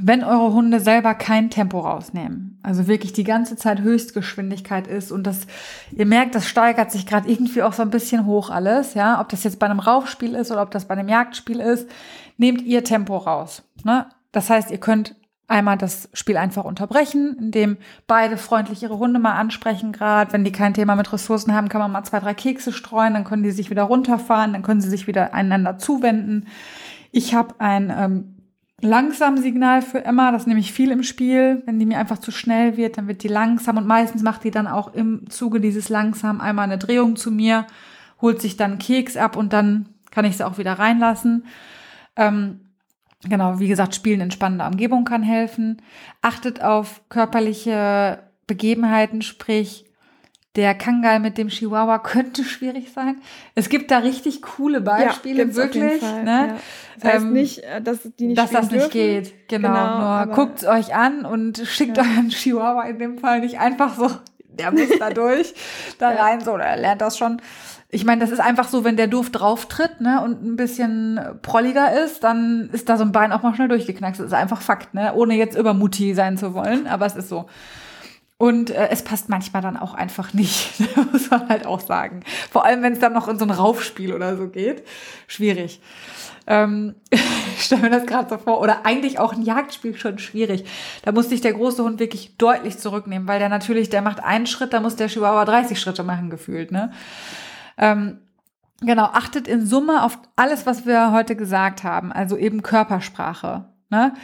[0.00, 5.24] Wenn eure Hunde selber kein Tempo rausnehmen, also wirklich die ganze Zeit Höchstgeschwindigkeit ist und
[5.24, 5.46] das,
[5.92, 9.28] ihr merkt, das steigert sich gerade irgendwie auch so ein bisschen hoch alles, ja, ob
[9.28, 11.88] das jetzt bei einem Raufspiel ist oder ob das bei einem Jagdspiel ist,
[12.38, 13.62] nehmt ihr Tempo raus.
[13.84, 14.06] Ne?
[14.32, 15.14] Das heißt, ihr könnt
[15.46, 17.76] einmal das Spiel einfach unterbrechen, indem
[18.06, 20.32] beide freundlich ihre Hunde mal ansprechen gerade.
[20.32, 23.24] Wenn die kein Thema mit Ressourcen haben, kann man mal zwei, drei Kekse streuen, dann
[23.24, 26.46] können die sich wieder runterfahren, dann können sie sich wieder einander zuwenden.
[27.12, 28.34] Ich habe ein ähm,
[28.80, 31.62] langsames Signal für Emma, das nehme ich viel im Spiel.
[31.66, 34.50] Wenn die mir einfach zu schnell wird, dann wird die langsam und meistens macht die
[34.50, 37.66] dann auch im Zuge dieses langsam einmal eine Drehung zu mir,
[38.20, 41.44] holt sich dann Keks ab und dann kann ich sie auch wieder reinlassen.
[42.16, 42.60] Ähm,
[43.28, 45.80] Genau, wie gesagt, Spielen in spannender Umgebung kann helfen.
[46.22, 49.86] Achtet auf körperliche Begebenheiten, sprich,
[50.56, 53.16] der Kangal mit dem Chihuahua könnte schwierig sein.
[53.54, 56.00] Es gibt da richtig coole Beispiele, ja, wirklich.
[56.02, 56.48] Ne?
[56.48, 56.56] Ja.
[57.00, 58.90] Das heißt ähm, nicht, äh, dass die nicht Dass das nicht dürfen.
[58.92, 59.68] geht, genau.
[59.68, 62.04] genau nur guckt euch an und schickt ja.
[62.04, 64.10] euren Chihuahua in dem Fall nicht einfach so,
[64.46, 65.54] der muss da durch,
[65.98, 67.40] da rein, so, oder er lernt das schon
[67.94, 71.20] ich meine, das ist einfach so, wenn der doof drauf tritt ne, und ein bisschen
[71.42, 74.18] prolliger ist, dann ist da so ein Bein auch mal schnell durchgeknackst.
[74.18, 75.14] Das ist einfach Fakt, ne?
[75.14, 77.46] ohne jetzt übermutig sein zu wollen, aber es ist so.
[78.36, 80.72] Und äh, es passt manchmal dann auch einfach nicht,
[81.12, 82.24] muss man halt auch sagen.
[82.50, 84.82] Vor allem, wenn es dann noch in so ein Raufspiel oder so geht.
[85.28, 85.80] Schwierig.
[86.48, 88.60] Ähm, ich stelle mir das gerade so vor.
[88.60, 90.64] Oder eigentlich auch ein Jagdspiel schon schwierig.
[91.02, 94.48] Da muss sich der große Hund wirklich deutlich zurücknehmen, weil der natürlich, der macht einen
[94.48, 96.72] Schritt, da muss der Chihuahua 30 Schritte machen, gefühlt.
[96.72, 96.92] Ne?
[97.76, 98.18] Ähm,
[98.80, 103.66] genau, achtet in Summe auf alles, was wir heute gesagt haben, also eben Körpersprache.
[103.90, 104.14] Ne?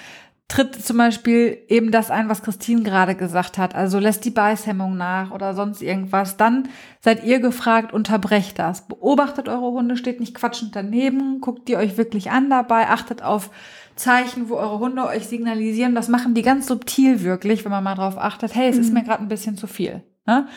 [0.48, 4.96] Tritt zum Beispiel eben das ein, was Christine gerade gesagt hat, also lässt die Beißhemmung
[4.96, 6.68] nach oder sonst irgendwas, dann
[7.00, 8.88] seid ihr gefragt, unterbrecht das.
[8.88, 13.50] Beobachtet eure Hunde, steht nicht quatschend daneben, guckt die euch wirklich an dabei, achtet auf
[13.94, 15.94] Zeichen, wo eure Hunde euch signalisieren.
[15.94, 18.82] Das machen die ganz subtil wirklich, wenn man mal drauf achtet, hey, es mhm.
[18.82, 20.02] ist mir gerade ein bisschen zu viel.
[20.26, 20.48] Ne?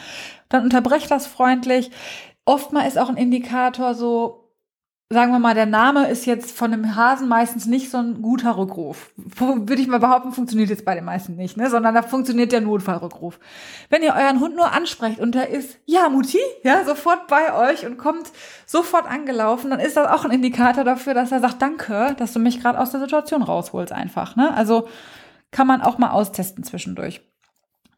[0.50, 1.92] Dann unterbrecht das freundlich.
[2.46, 4.52] Oftmal ist auch ein Indikator so,
[5.10, 8.58] sagen wir mal, der Name ist jetzt von einem Hasen meistens nicht so ein guter
[8.58, 9.12] Rückruf.
[9.16, 11.70] Würde ich mal behaupten, funktioniert jetzt bei den meisten nicht, ne?
[11.70, 13.40] sondern da funktioniert der Notfallrückruf.
[13.90, 17.86] Wenn ihr euren Hund nur ansprecht und der ist, ja, Mutti, ja, sofort bei euch
[17.86, 18.32] und kommt
[18.66, 22.40] sofort angelaufen, dann ist das auch ein Indikator dafür, dass er sagt, danke, dass du
[22.40, 24.36] mich gerade aus der Situation rausholst einfach.
[24.36, 24.54] Ne?
[24.54, 24.88] Also
[25.52, 27.22] kann man auch mal austesten zwischendurch.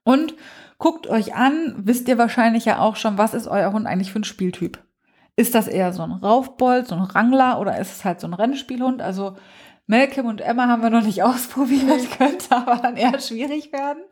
[0.04, 0.36] Und
[0.78, 4.20] Guckt euch an, wisst ihr wahrscheinlich ja auch schon, was ist euer Hund eigentlich für
[4.20, 4.80] ein Spieltyp?
[5.38, 8.34] Ist das eher so ein Raufbold, so ein Rangler oder ist es halt so ein
[8.34, 9.02] Rennspielhund?
[9.02, 9.36] Also
[9.88, 14.04] Malcolm und Emma haben wir noch nicht ausprobiert, könnte aber dann eher schwierig werden,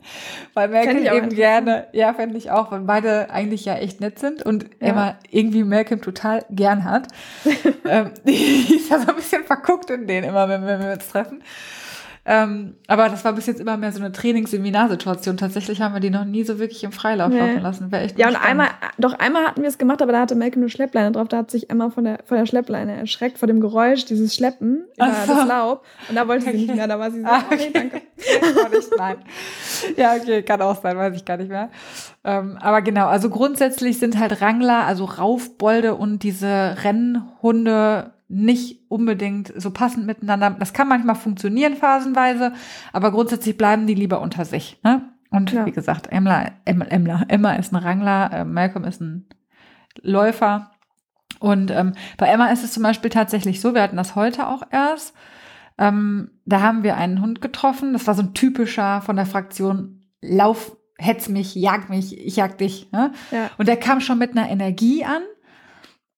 [0.54, 4.44] weil Malcolm eben gerne, ja, fände ich auch, weil beide eigentlich ja echt nett sind
[4.44, 4.88] und ja.
[4.88, 7.08] Emma irgendwie Malcolm total gern hat.
[7.86, 11.42] ähm, die ist ja so ein bisschen verguckt in denen immer, wenn wir uns treffen.
[12.26, 15.36] Ähm, aber das war bis jetzt immer mehr so eine Trainings-Seminarsituation.
[15.36, 17.40] Tatsächlich haben wir die noch nie so wirklich im Freilauf nee.
[17.40, 17.92] laufen lassen.
[17.92, 20.64] Wäre echt ja, und einmal, doch einmal hatten wir es gemacht, aber da hatte Malcolm
[20.64, 21.28] eine Schleppleine drauf.
[21.28, 24.86] Da hat sich Emma von der, von der Schleppleine erschreckt, vor dem Geräusch, dieses Schleppen
[24.96, 25.34] über so.
[25.34, 25.86] das Laub.
[26.08, 26.58] Und da wollte okay.
[26.58, 26.88] sie nicht mehr.
[26.88, 27.48] Da war sie so, ah, okay.
[27.52, 28.02] oh, nee, danke.
[28.72, 29.18] nicht, nein.
[29.98, 31.70] Ja, okay, kann auch sein, weiß ich gar nicht mehr.
[32.24, 39.54] Ähm, aber genau, also grundsätzlich sind halt Rangler, also Raufbolde und diese Rennhunde nicht unbedingt
[39.56, 40.56] so passend miteinander.
[40.60, 42.54] Das kann manchmal funktionieren phasenweise,
[42.92, 44.80] aber grundsätzlich bleiben die lieber unter sich.
[44.84, 45.14] Ne?
[45.30, 45.66] Und ja.
[45.66, 49.28] wie gesagt, Emma, Emma, Emma, Emma ist ein Rangler, äh, Malcolm ist ein
[50.02, 50.72] Läufer.
[51.40, 54.64] Und ähm, bei Emma ist es zum Beispiel tatsächlich so, wir hatten das heute auch
[54.72, 55.14] erst.
[55.78, 57.94] Ähm, da haben wir einen Hund getroffen.
[57.94, 62.58] Das war so ein typischer von der Fraktion Lauf, hetz mich, jag mich, ich jag
[62.58, 62.92] dich.
[62.92, 63.12] Ne?
[63.32, 63.50] Ja.
[63.58, 65.22] Und der kam schon mit einer Energie an.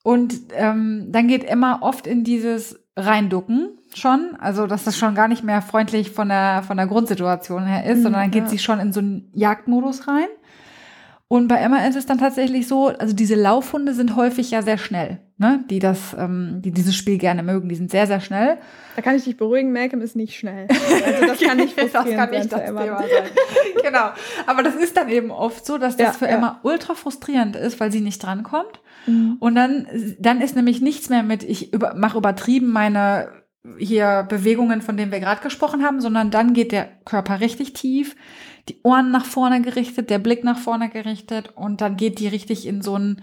[0.05, 5.27] Und ähm, dann geht Emma oft in dieses Reinducken schon, also dass das schon gar
[5.27, 8.49] nicht mehr freundlich von der von der Grundsituation her ist, mhm, sondern dann geht ja.
[8.49, 10.27] sie schon in so einen Jagdmodus rein.
[11.27, 14.77] Und bei Emma ist es dann tatsächlich so, also diese Laufhunde sind häufig ja sehr
[14.77, 15.63] schnell, ne?
[15.71, 18.59] Die das, ähm, die dieses Spiel gerne mögen, die sind sehr, sehr schnell.
[18.95, 20.67] Da kann ich dich beruhigen, Malcolm ist nicht schnell.
[21.03, 22.83] Also das kann nicht das kann nicht das Emma.
[22.83, 23.31] Thema sein.
[23.81, 24.09] genau.
[24.45, 26.37] Aber das ist dann eben oft so, dass das ja, für ja.
[26.37, 28.79] Emma ultra frustrierend ist, weil sie nicht drankommt.
[29.07, 29.37] Mhm.
[29.39, 29.87] Und dann,
[30.19, 33.29] dann ist nämlich nichts mehr mit, ich über, mache übertrieben meine
[33.77, 38.15] hier Bewegungen, von denen wir gerade gesprochen haben, sondern dann geht der Körper richtig tief,
[38.69, 42.67] die Ohren nach vorne gerichtet, der Blick nach vorne gerichtet und dann geht die richtig
[42.67, 43.21] in so einen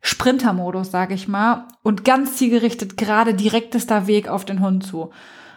[0.00, 5.10] Sprintermodus, sage ich mal, und ganz zielgerichtet gerade direktester Weg auf den Hund zu.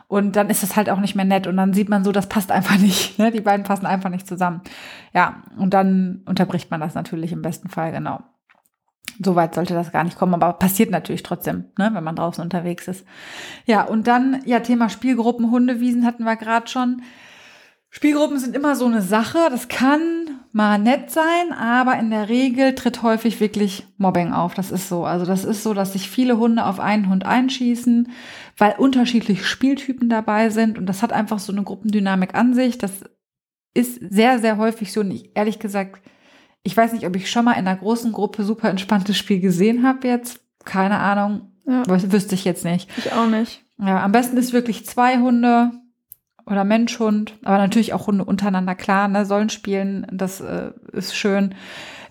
[0.08, 1.48] Und dann ist es halt auch nicht mehr nett.
[1.48, 3.18] Und dann sieht man so, das passt einfach nicht.
[3.18, 3.32] Ne?
[3.32, 4.62] Die beiden passen einfach nicht zusammen.
[5.14, 8.22] Ja, und dann unterbricht man das natürlich im besten Fall, genau.
[9.24, 12.44] So weit sollte das gar nicht kommen, aber passiert natürlich trotzdem, ne, wenn man draußen
[12.44, 13.06] unterwegs ist.
[13.66, 17.02] Ja, und dann, ja, Thema Spielgruppen, Hundewiesen hatten wir gerade schon.
[17.96, 19.38] Spielgruppen sind immer so eine Sache.
[19.50, 20.02] Das kann
[20.52, 24.54] mal nett sein, aber in der Regel tritt häufig wirklich Mobbing auf.
[24.54, 25.06] Das ist so.
[25.06, 28.12] Also das ist so, dass sich viele Hunde auf einen Hund einschießen,
[28.58, 30.78] weil unterschiedliche Spieltypen dabei sind.
[30.78, 32.78] Und das hat einfach so eine Gruppendynamik an sich.
[32.78, 32.92] Das
[33.74, 35.00] ist sehr, sehr häufig so.
[35.00, 36.02] Und ich, ehrlich gesagt,
[36.66, 39.84] ich weiß nicht, ob ich schon mal in einer großen Gruppe super entspanntes Spiel gesehen
[39.88, 40.42] habe jetzt.
[40.66, 41.52] Keine Ahnung.
[41.68, 41.84] Ja.
[41.88, 42.90] Wüsste ich jetzt nicht.
[42.98, 43.64] Ich auch nicht.
[43.78, 45.72] Ja, am besten ist wirklich zwei Hunde
[46.48, 51.16] oder Mensch, Hund, aber natürlich auch Hunde untereinander, klar, ne, sollen spielen, das äh, ist
[51.16, 51.56] schön.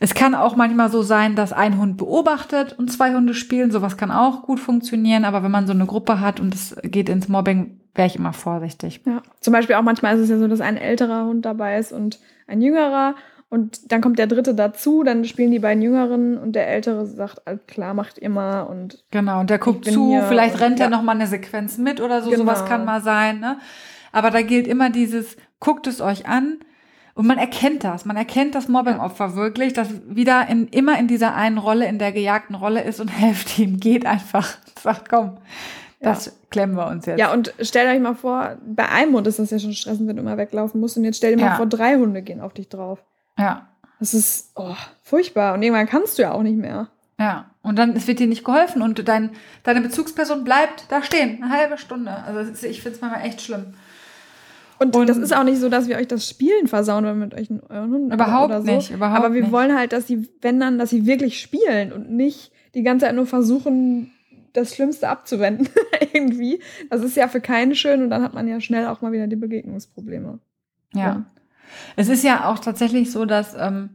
[0.01, 3.97] Es kann auch manchmal so sein, dass ein Hund beobachtet und zwei Hunde spielen, sowas
[3.97, 7.29] kann auch gut funktionieren, aber wenn man so eine Gruppe hat und es geht ins
[7.29, 9.03] Mobbing, wäre ich immer vorsichtig.
[9.07, 11.93] Ja, zum Beispiel auch manchmal ist es ja so, dass ein älterer Hund dabei ist
[11.93, 13.15] und ein jüngerer
[13.55, 17.41] und dann kommt der dritte dazu, dann spielen die beiden Jüngeren und der Ältere sagt,
[17.69, 19.05] klar, macht mal und.
[19.13, 20.87] Genau, und der guckt zu, vielleicht rennt ja.
[20.87, 22.43] er noch mal eine Sequenz mit oder so, genau.
[22.43, 23.59] sowas kann mal sein, ne?
[24.11, 26.59] Aber da gilt immer dieses, guckt es euch an.
[27.15, 28.05] Und man erkennt das.
[28.05, 32.11] Man erkennt das Mobbingopfer wirklich, das wieder in, immer in dieser einen Rolle, in der
[32.11, 34.59] gejagten Rolle ist und helft ihm, geht einfach.
[34.83, 35.39] Sagt, komm,
[36.01, 36.33] das ja.
[36.51, 37.21] klemmen wir uns jetzt.
[37.21, 40.17] Ja, und stellt euch mal vor, bei einem Hund ist das ja schon stressend, wenn
[40.17, 40.97] du immer weglaufen musst.
[40.97, 41.57] Und jetzt stell dir mal ja.
[41.57, 42.99] vor, drei Hunde gehen auf dich drauf.
[43.39, 43.69] Ja.
[44.01, 45.55] Das ist oh, furchtbar.
[45.55, 46.89] Und irgendwann kannst du ja auch nicht mehr.
[47.19, 49.31] Ja, und dann es wird dir nicht geholfen und dein,
[49.63, 52.11] deine Bezugsperson bleibt da stehen, eine halbe Stunde.
[52.11, 53.75] Also ich finde es manchmal echt schlimm.
[54.81, 57.35] Und, und, das ist auch nicht so, dass wir euch das Spielen versauen wenn mit
[57.35, 58.71] euch euren Hunden überhaupt oder so.
[58.71, 59.53] nicht, überhaupt Aber wir nicht.
[59.53, 63.15] wollen halt, dass sie, wenn dann, dass sie wirklich spielen und nicht die ganze Zeit
[63.15, 64.11] nur versuchen,
[64.53, 65.69] das Schlimmste abzuwenden
[66.13, 66.61] irgendwie.
[66.91, 69.29] Das ist ja für keinen schön und dann hat man ja schnell auch mal wieder
[69.29, 70.41] die Begegnungsprobleme.
[70.93, 71.01] Ja.
[71.01, 71.25] ja.
[71.97, 73.91] Es ist ja auch tatsächlich so, dass, ähm,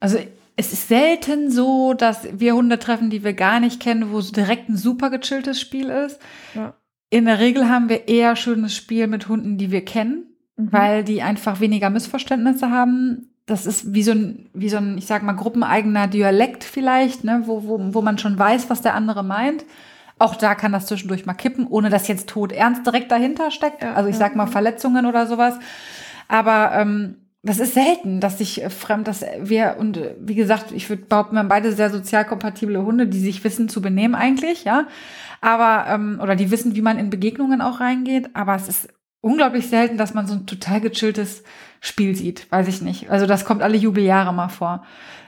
[0.00, 0.18] also
[0.56, 4.32] es ist selten so, dass wir Hunde treffen, die wir gar nicht kennen, wo es
[4.32, 6.18] direkt ein super gechilltes Spiel ist.
[6.54, 6.74] Ja
[7.10, 10.72] in der Regel haben wir eher schönes Spiel mit Hunden, die wir kennen, mhm.
[10.72, 13.30] weil die einfach weniger Missverständnisse haben.
[13.46, 17.42] Das ist wie so ein, wie so ein, ich sag mal, gruppeneigener Dialekt vielleicht, ne,
[17.46, 19.64] wo, wo, wo man schon weiß, was der andere meint.
[20.18, 23.84] Auch da kann das zwischendurch mal kippen, ohne dass jetzt tot ernst direkt dahinter steckt.
[23.84, 25.58] Also ich sag mal Verletzungen oder sowas.
[26.28, 30.72] Aber ähm, das ist selten, dass sich äh, fremd, dass wir, und äh, wie gesagt,
[30.72, 34.14] ich würde behaupten, wir haben beide sehr sozial kompatible Hunde, die sich wissen zu benehmen
[34.14, 34.86] eigentlich, ja.
[35.40, 38.88] Aber, ähm, oder die wissen, wie man in Begegnungen auch reingeht, aber es ist
[39.20, 41.44] unglaublich selten, dass man so ein total gechilltes
[41.80, 42.50] Spiel sieht.
[42.50, 43.10] Weiß ich nicht.
[43.10, 44.84] Also das kommt alle Jubeljahre mal vor.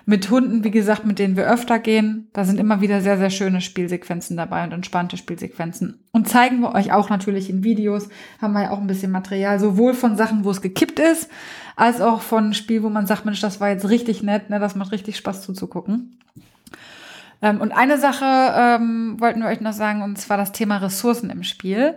[0.09, 3.29] Mit Hunden, wie gesagt, mit denen wir öfter gehen, da sind immer wieder sehr, sehr
[3.29, 6.03] schöne Spielsequenzen dabei und entspannte Spielsequenzen.
[6.13, 8.09] Und zeigen wir euch auch natürlich in Videos,
[8.41, 11.29] haben wir ja auch ein bisschen Material, sowohl von Sachen, wo es gekippt ist,
[11.77, 14.75] als auch von Spiel, wo man sagt, Mensch, das war jetzt richtig nett, ne, das
[14.75, 16.19] macht richtig Spaß zuzugucken.
[17.43, 21.29] Ähm, und eine Sache ähm, wollten wir euch noch sagen, und zwar das Thema Ressourcen
[21.29, 21.97] im Spiel.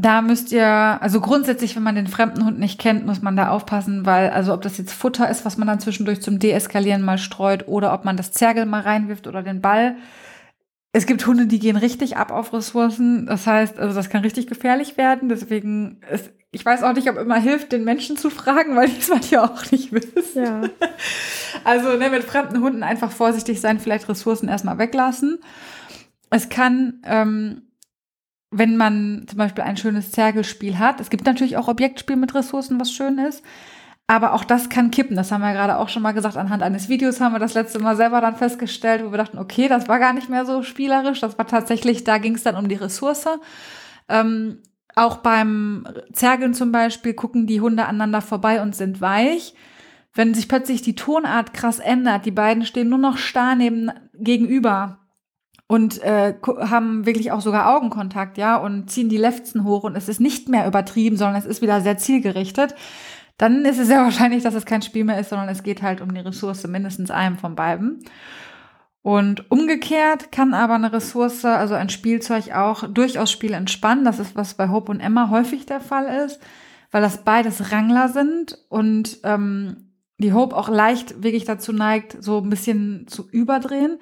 [0.00, 3.48] Da müsst ihr, also grundsätzlich, wenn man den fremden Hund nicht kennt, muss man da
[3.48, 7.18] aufpassen, weil, also ob das jetzt Futter ist, was man dann zwischendurch zum Deeskalieren mal
[7.18, 9.96] streut, oder ob man das Zergel mal reinwirft oder den Ball.
[10.92, 13.26] Es gibt Hunde, die gehen richtig ab auf Ressourcen.
[13.26, 15.28] Das heißt, also das kann richtig gefährlich werden.
[15.28, 18.98] Deswegen ist ich weiß auch nicht, ob immer hilft, den Menschen zu fragen, weil die
[18.98, 20.44] es manchmal auch nicht wissen.
[20.44, 20.62] Ja.
[21.64, 25.38] Also ne, mit fremden Hunden einfach vorsichtig sein, vielleicht Ressourcen erstmal weglassen.
[26.30, 27.67] Es kann, ähm,
[28.50, 32.80] wenn man zum Beispiel ein schönes Zergelspiel hat, es gibt natürlich auch Objektspiel mit Ressourcen,
[32.80, 33.44] was schön ist.
[34.10, 35.16] Aber auch das kann kippen.
[35.16, 36.38] Das haben wir gerade auch schon mal gesagt.
[36.38, 39.68] Anhand eines Videos haben wir das letzte Mal selber dann festgestellt, wo wir dachten, okay,
[39.68, 41.20] das war gar nicht mehr so spielerisch.
[41.20, 43.28] Das war tatsächlich, da ging es dann um die Ressource.
[44.08, 44.62] Ähm,
[44.94, 49.54] auch beim Zergeln zum Beispiel gucken die Hunde aneinander vorbei und sind weich.
[50.14, 54.97] Wenn sich plötzlich die Tonart krass ändert, die beiden stehen nur noch starr neben gegenüber
[55.68, 60.08] und äh, haben wirklich auch sogar Augenkontakt, ja, und ziehen die Lefzen hoch und es
[60.08, 62.74] ist nicht mehr übertrieben, sondern es ist wieder sehr zielgerichtet,
[63.36, 66.00] dann ist es sehr wahrscheinlich, dass es kein Spiel mehr ist, sondern es geht halt
[66.00, 68.02] um die Ressource mindestens einem von beiden.
[69.02, 74.04] Und umgekehrt kann aber eine Ressource, also ein Spielzeug auch durchaus Spiel entspannen.
[74.04, 76.40] Das ist, was bei Hope und Emma häufig der Fall ist,
[76.90, 82.38] weil das beides Rangler sind und ähm, die Hope auch leicht wirklich dazu neigt, so
[82.38, 83.98] ein bisschen zu überdrehen.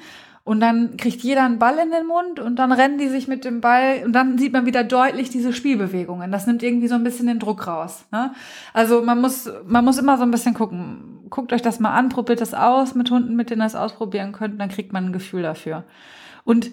[0.47, 3.45] Und dann kriegt jeder einen Ball in den Mund und dann rennen die sich mit
[3.45, 6.31] dem Ball und dann sieht man wieder deutlich diese Spielbewegungen.
[6.31, 8.05] Das nimmt irgendwie so ein bisschen den Druck raus.
[8.13, 8.33] Ne?
[8.73, 11.19] Also man muss, man muss immer so ein bisschen gucken.
[11.31, 14.31] Guckt euch das mal an, probiert das aus mit Hunden, mit denen ihr es ausprobieren
[14.31, 15.83] könnt, dann kriegt man ein Gefühl dafür.
[16.45, 16.71] Und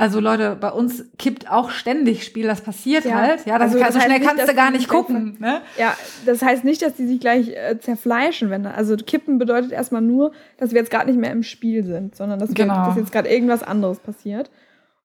[0.00, 3.16] also Leute, bei uns kippt auch ständig Spiel, das passiert ja.
[3.16, 3.44] halt.
[3.46, 5.36] Ja, das, also, das so schnell nicht, kannst du gar nicht gucken.
[5.40, 5.60] Ne?
[5.76, 5.92] Ja,
[6.24, 10.30] das heißt nicht, dass die sich gleich äh, zerfleischen, wenn also kippen bedeutet erstmal nur,
[10.56, 12.74] dass wir jetzt gerade nicht mehr im Spiel sind, sondern dass, genau.
[12.74, 14.52] wir, dass jetzt gerade irgendwas anderes passiert.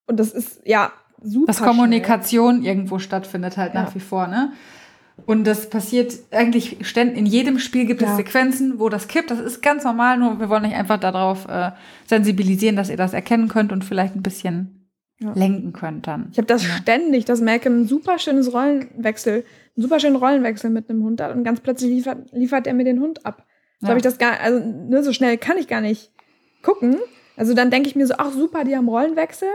[0.06, 1.48] Und das ist ja super.
[1.48, 2.68] Dass Kommunikation schnell.
[2.68, 3.82] irgendwo stattfindet halt ja.
[3.82, 4.52] nach wie vor, ne?
[5.26, 8.10] Und das passiert eigentlich ständig, in jedem Spiel gibt ja.
[8.10, 9.30] es Sequenzen, wo das kippt.
[9.30, 11.70] Das ist ganz normal, nur wir wollen euch einfach darauf äh,
[12.06, 14.83] sensibilisieren, dass ihr das erkennen könnt und vielleicht ein bisschen
[15.18, 15.32] ja.
[15.32, 16.28] lenken könnt dann.
[16.32, 16.74] Ich habe das ja.
[16.76, 19.44] ständig, dass Malcolm ein super schönes Rollenwechsel,
[19.76, 22.84] einen super schönen Rollenwechsel mit einem Hund hat und ganz plötzlich liefert, liefert er mir
[22.84, 23.46] den Hund ab.
[23.80, 23.90] So ja.
[23.90, 26.12] habe ich das gar, also ne, so schnell kann ich gar nicht
[26.62, 26.98] gucken.
[27.36, 29.48] Also dann denke ich mir so, ach super, die haben Rollenwechsel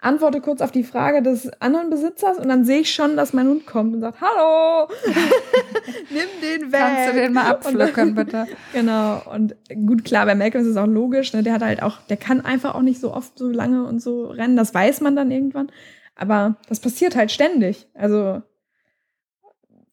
[0.00, 3.48] antworte kurz auf die Frage des anderen Besitzers und dann sehe ich schon, dass mein
[3.48, 4.88] Hund kommt und sagt, hallo,
[6.10, 6.80] nimm den weg.
[6.80, 8.46] Kannst du den mal abpflücken, bitte?
[8.72, 9.22] genau.
[9.32, 11.42] Und gut, klar, bei Malcolm ist es auch logisch, ne?
[11.42, 14.26] der hat halt auch, der kann einfach auch nicht so oft so lange und so
[14.26, 15.70] rennen, das weiß man dann irgendwann.
[16.14, 17.88] Aber das passiert halt ständig.
[17.94, 18.42] Also,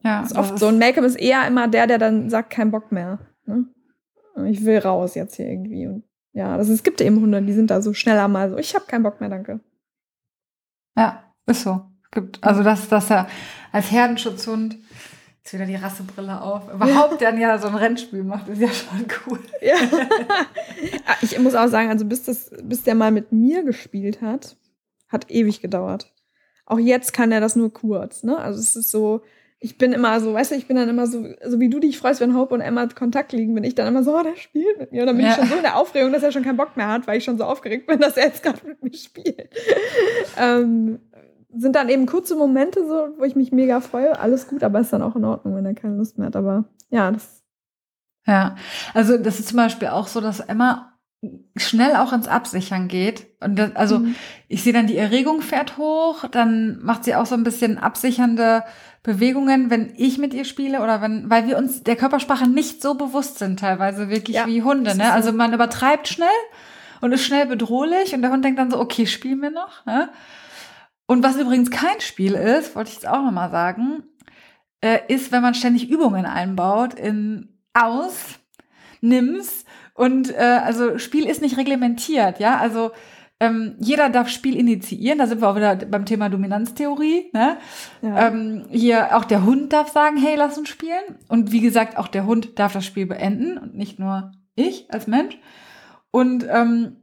[0.03, 0.67] ja, ist oft so.
[0.67, 3.19] Und Malcolm ist eher immer der, der dann sagt, kein Bock mehr.
[3.45, 3.65] Ne?
[4.49, 5.87] Ich will raus jetzt hier irgendwie.
[5.87, 6.03] Und
[6.33, 8.85] ja, das, es gibt eben Hunde, die sind da so schneller mal so, ich habe
[8.85, 9.61] keinen Bock mehr, danke.
[10.97, 11.81] Ja, ist so.
[12.11, 13.27] Gibt, also, dass, dass er
[13.71, 14.77] als Herdenschutzhund
[15.45, 16.73] jetzt wieder die Rassebrille auf.
[16.73, 19.39] Überhaupt dann ja so ein Rennspiel macht, ist ja schon cool.
[19.61, 19.75] Ja.
[21.21, 24.57] ich muss auch sagen, also bis, das, bis der mal mit mir gespielt hat,
[25.07, 26.11] hat ewig gedauert.
[26.65, 28.37] Auch jetzt kann er das nur kurz, ne?
[28.37, 29.21] Also es ist so,
[29.59, 31.97] ich bin immer so, weißt du, ich bin dann immer so, so wie du dich
[31.97, 34.77] freust, wenn Hope und Emma Kontakt liegen, bin ich dann immer so, oh, der spielt
[34.77, 35.01] mit mir.
[35.01, 35.31] Und dann bin ja.
[35.31, 37.23] ich schon so in der Aufregung, dass er schon keinen Bock mehr hat, weil ich
[37.23, 39.49] schon so aufgeregt bin, dass er jetzt gerade mit mir spielt.
[40.37, 40.99] ähm,
[41.57, 44.19] sind dann eben kurze Momente so, wo ich mich mega freue.
[44.19, 46.35] Alles gut, aber ist dann auch in Ordnung, wenn er keine Lust mehr hat.
[46.35, 47.43] Aber ja, das.
[48.27, 48.55] Ja,
[48.93, 50.94] also das ist zum Beispiel auch so, dass Emma
[51.55, 53.27] schnell auch ins Absichern geht.
[53.39, 54.15] Und das, also mhm.
[54.47, 58.63] ich sehe dann, die Erregung fährt hoch, dann macht sie auch so ein bisschen absichernde
[59.03, 62.95] Bewegungen, wenn ich mit ihr spiele oder wenn, weil wir uns der Körpersprache nicht so
[62.95, 64.95] bewusst sind, teilweise wirklich ja, wie Hunde.
[64.97, 65.11] Ne?
[65.11, 66.27] Also man übertreibt schnell
[67.01, 69.85] und ist schnell bedrohlich und der Hund denkt dann so, okay, spielen wir noch.
[69.85, 70.09] Ne?
[71.07, 74.03] Und was übrigens kein Spiel ist, wollte ich jetzt auch nochmal sagen,
[74.81, 78.39] äh, ist, wenn man ständig Übungen einbaut in aus,
[79.01, 79.64] nimm's
[79.95, 82.91] und äh, also Spiel ist nicht reglementiert, ja, also
[83.39, 87.31] ähm, jeder darf Spiel initiieren, da sind wir auch wieder beim Thema Dominanztheorie.
[87.33, 87.57] Ne?
[88.01, 88.27] Ja.
[88.27, 91.03] Ähm, hier auch der Hund darf sagen, hey, lass uns spielen.
[91.27, 95.07] Und wie gesagt, auch der Hund darf das Spiel beenden und nicht nur ich als
[95.07, 95.37] Mensch.
[96.11, 96.95] Und ähm,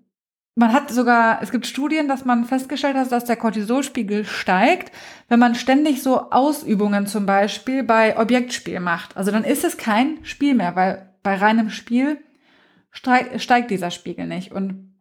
[0.55, 4.91] man hat sogar, es gibt Studien, dass man festgestellt hat, dass der Cortisolspiegel steigt,
[5.29, 9.19] wenn man ständig so Ausübungen zum Beispiel bei Objektspiel macht.
[9.19, 12.19] Also dann ist es kein Spiel mehr, weil bei reinem Spiel
[12.93, 14.53] steigt dieser Spiegel nicht.
[14.53, 14.97] Und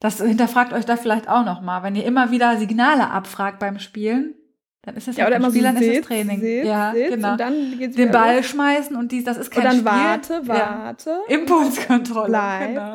[0.00, 3.78] das hinterfragt euch da vielleicht auch noch mal, wenn ihr immer wieder Signale abfragt beim
[3.78, 4.34] Spielen,
[4.82, 6.40] dann ist es ja, oder immer Spiel, so dann ist es Training.
[6.40, 7.32] Seht, ja, seht, genau.
[7.32, 8.46] Und dann geht's Den Ball los.
[8.46, 9.90] schmeißen und dies, das ist kein und dann Spiel.
[9.90, 11.10] warte, warte.
[11.28, 11.34] Ja.
[11.34, 12.28] Impulskontrolle.
[12.28, 12.68] Bleib.
[12.68, 12.94] Genau.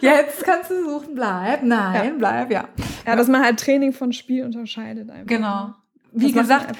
[0.00, 2.12] Jetzt kannst du suchen, bleib, nein, ja.
[2.18, 2.68] bleib, ja.
[3.06, 5.26] Ja, dass man halt Training von Spiel unterscheidet einfach.
[5.26, 5.74] Genau.
[6.12, 6.76] Wie das gesagt,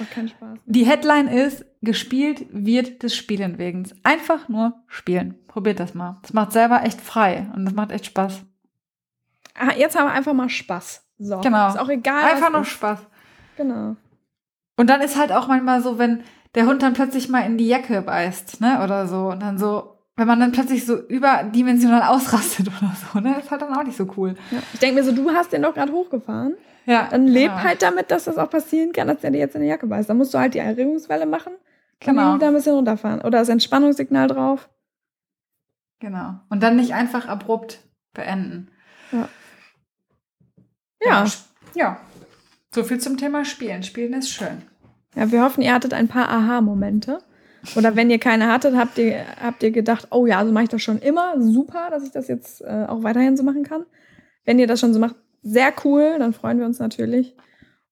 [0.66, 3.88] die Headline ist, gespielt wird des Spielen wegen.
[4.02, 5.38] Einfach nur spielen.
[5.48, 6.18] Probiert das mal.
[6.22, 8.42] Das macht selber echt frei und das macht echt Spaß.
[9.54, 11.04] Ah, jetzt haben wir einfach mal Spaß.
[11.18, 11.40] So.
[11.40, 11.68] Genau.
[11.68, 12.24] Ist auch egal.
[12.24, 13.00] Einfach nur Spaß.
[13.56, 13.96] Genau.
[14.76, 16.22] Und dann ist halt auch manchmal so, wenn
[16.54, 19.98] der Hund dann plötzlich mal in die Jacke beißt, ne, oder so, und dann so,
[20.16, 23.96] wenn man dann plötzlich so überdimensional ausrastet oder so, ne, ist halt dann auch nicht
[23.96, 24.34] so cool.
[24.50, 24.58] Ja.
[24.72, 26.54] Ich denke mir so, du hast den doch gerade hochgefahren.
[26.86, 27.08] Ja.
[27.10, 27.62] Dann leb genau.
[27.62, 30.08] halt damit, dass das auch passieren kann, dass der dir jetzt in die Jacke beißt.
[30.10, 31.52] Dann musst du halt die Erregungswelle machen,
[32.00, 32.38] kann genau.
[32.38, 33.20] da ein bisschen runterfahren.
[33.20, 34.68] Oder das Entspannungssignal drauf.
[36.00, 36.34] Genau.
[36.50, 37.80] Und dann nicht einfach abrupt
[38.12, 38.70] beenden.
[39.12, 39.28] Ja.
[41.04, 41.24] Ja.
[41.74, 42.00] Ja.
[42.74, 43.82] So viel zum Thema Spielen.
[43.82, 44.62] Spielen ist schön.
[45.14, 47.18] Ja, wir hoffen, ihr hattet ein paar Aha-Momente.
[47.76, 50.70] Oder wenn ihr keine hattet, habt ihr, habt ihr gedacht, oh ja, so mache ich
[50.70, 51.40] das schon immer.
[51.40, 53.84] Super, dass ich das jetzt äh, auch weiterhin so machen kann.
[54.44, 57.36] Wenn ihr das schon so macht, sehr cool, dann freuen wir uns natürlich.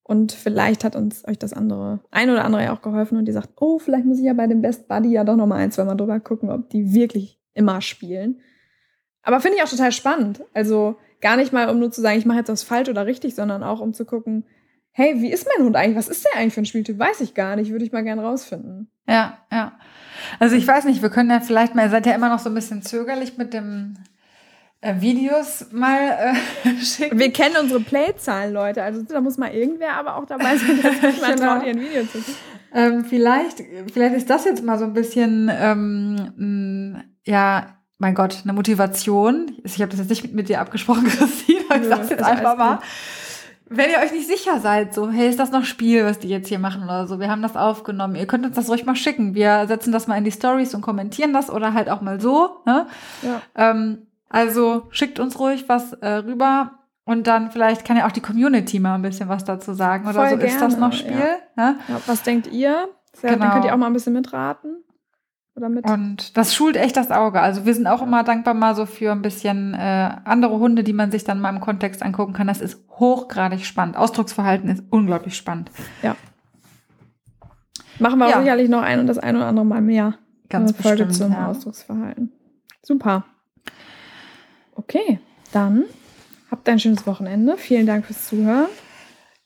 [0.02, 3.32] Und vielleicht hat uns euch das andere, ein oder andere ja auch geholfen und die
[3.32, 5.70] sagt, oh, vielleicht muss ich ja bei dem Best Buddy ja doch noch mal ein,
[5.70, 8.40] zwei Mal drüber gucken, ob die wirklich immer spielen.
[9.22, 10.42] Aber finde ich auch total spannend.
[10.54, 13.34] Also gar nicht mal, um nur zu sagen, ich mache jetzt was falsch oder richtig,
[13.34, 14.46] sondern auch um zu gucken,
[14.92, 15.96] hey, wie ist mein Hund eigentlich?
[15.96, 16.98] Was ist der eigentlich für ein Spieltyp?
[16.98, 18.90] Weiß ich gar nicht, würde ich mal gern rausfinden.
[19.06, 19.78] Ja, ja.
[20.38, 22.50] Also ich weiß nicht, wir können ja vielleicht mal, ihr seid ja immer noch so
[22.50, 23.94] ein bisschen zögerlich mit dem
[24.82, 27.18] Videos mal äh, schicken.
[27.18, 28.82] Wir kennen unsere Playzahlen, Leute.
[28.82, 31.54] Also da muss mal irgendwer aber auch dabei sein, dass sich mal genau.
[31.54, 32.34] traut, ihr ein Video zu sehen.
[32.72, 33.62] Ähm, vielleicht,
[33.92, 39.52] vielleicht ist das jetzt mal so ein bisschen, ähm, ja, mein Gott, eine Motivation.
[39.64, 42.78] Ich habe das jetzt nicht mit, mit dir abgesprochen, Christine, ich sag's jetzt einfach mal.
[43.68, 46.48] wenn ihr euch nicht sicher seid, so, hey, ist das noch Spiel, was die jetzt
[46.48, 49.34] hier machen oder so, wir haben das aufgenommen, ihr könnt uns das ruhig mal schicken.
[49.34, 52.62] Wir setzen das mal in die Stories und kommentieren das oder halt auch mal so.
[52.64, 52.86] Ne?
[53.22, 53.42] Ja.
[53.56, 56.78] Ähm, also schickt uns ruhig was äh, rüber.
[57.04, 60.14] Und dann vielleicht kann ja auch die Community mal ein bisschen was dazu sagen oder
[60.14, 60.36] Voll so.
[60.36, 61.18] Gerne, ist das noch Spiel?
[61.56, 61.74] Ja.
[61.88, 62.88] Ja, was denkt ihr?
[63.12, 63.44] Sehr, genau.
[63.44, 64.84] Dann könnt ihr auch mal ein bisschen mitraten.
[65.56, 65.84] Oder mit.
[65.90, 67.40] Und das schult echt das Auge.
[67.40, 70.92] Also wir sind auch immer dankbar mal so für ein bisschen äh, andere Hunde, die
[70.92, 72.46] man sich dann mal im Kontext angucken kann.
[72.46, 73.96] Das ist hochgradig spannend.
[73.96, 75.72] Ausdrucksverhalten ist unglaublich spannend.
[76.02, 76.14] Ja.
[77.98, 80.14] Machen wir sicherlich noch ein und das ein oder andere Mal mehr.
[80.48, 81.44] Ganz Folge bestimmt, zum.
[81.44, 82.32] Ausdrucksverhalten.
[82.82, 83.24] Super.
[84.80, 85.20] Okay,
[85.52, 85.84] dann
[86.50, 87.58] habt ein schönes Wochenende.
[87.58, 88.68] Vielen Dank fürs Zuhören.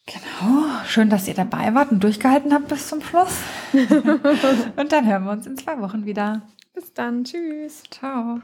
[0.07, 3.39] Genau, schön, dass ihr dabei wart und durchgehalten habt bis zum Schluss.
[3.73, 6.43] und dann hören wir uns in zwei Wochen wieder.
[6.73, 7.83] Bis dann, tschüss.
[7.91, 8.43] Ciao.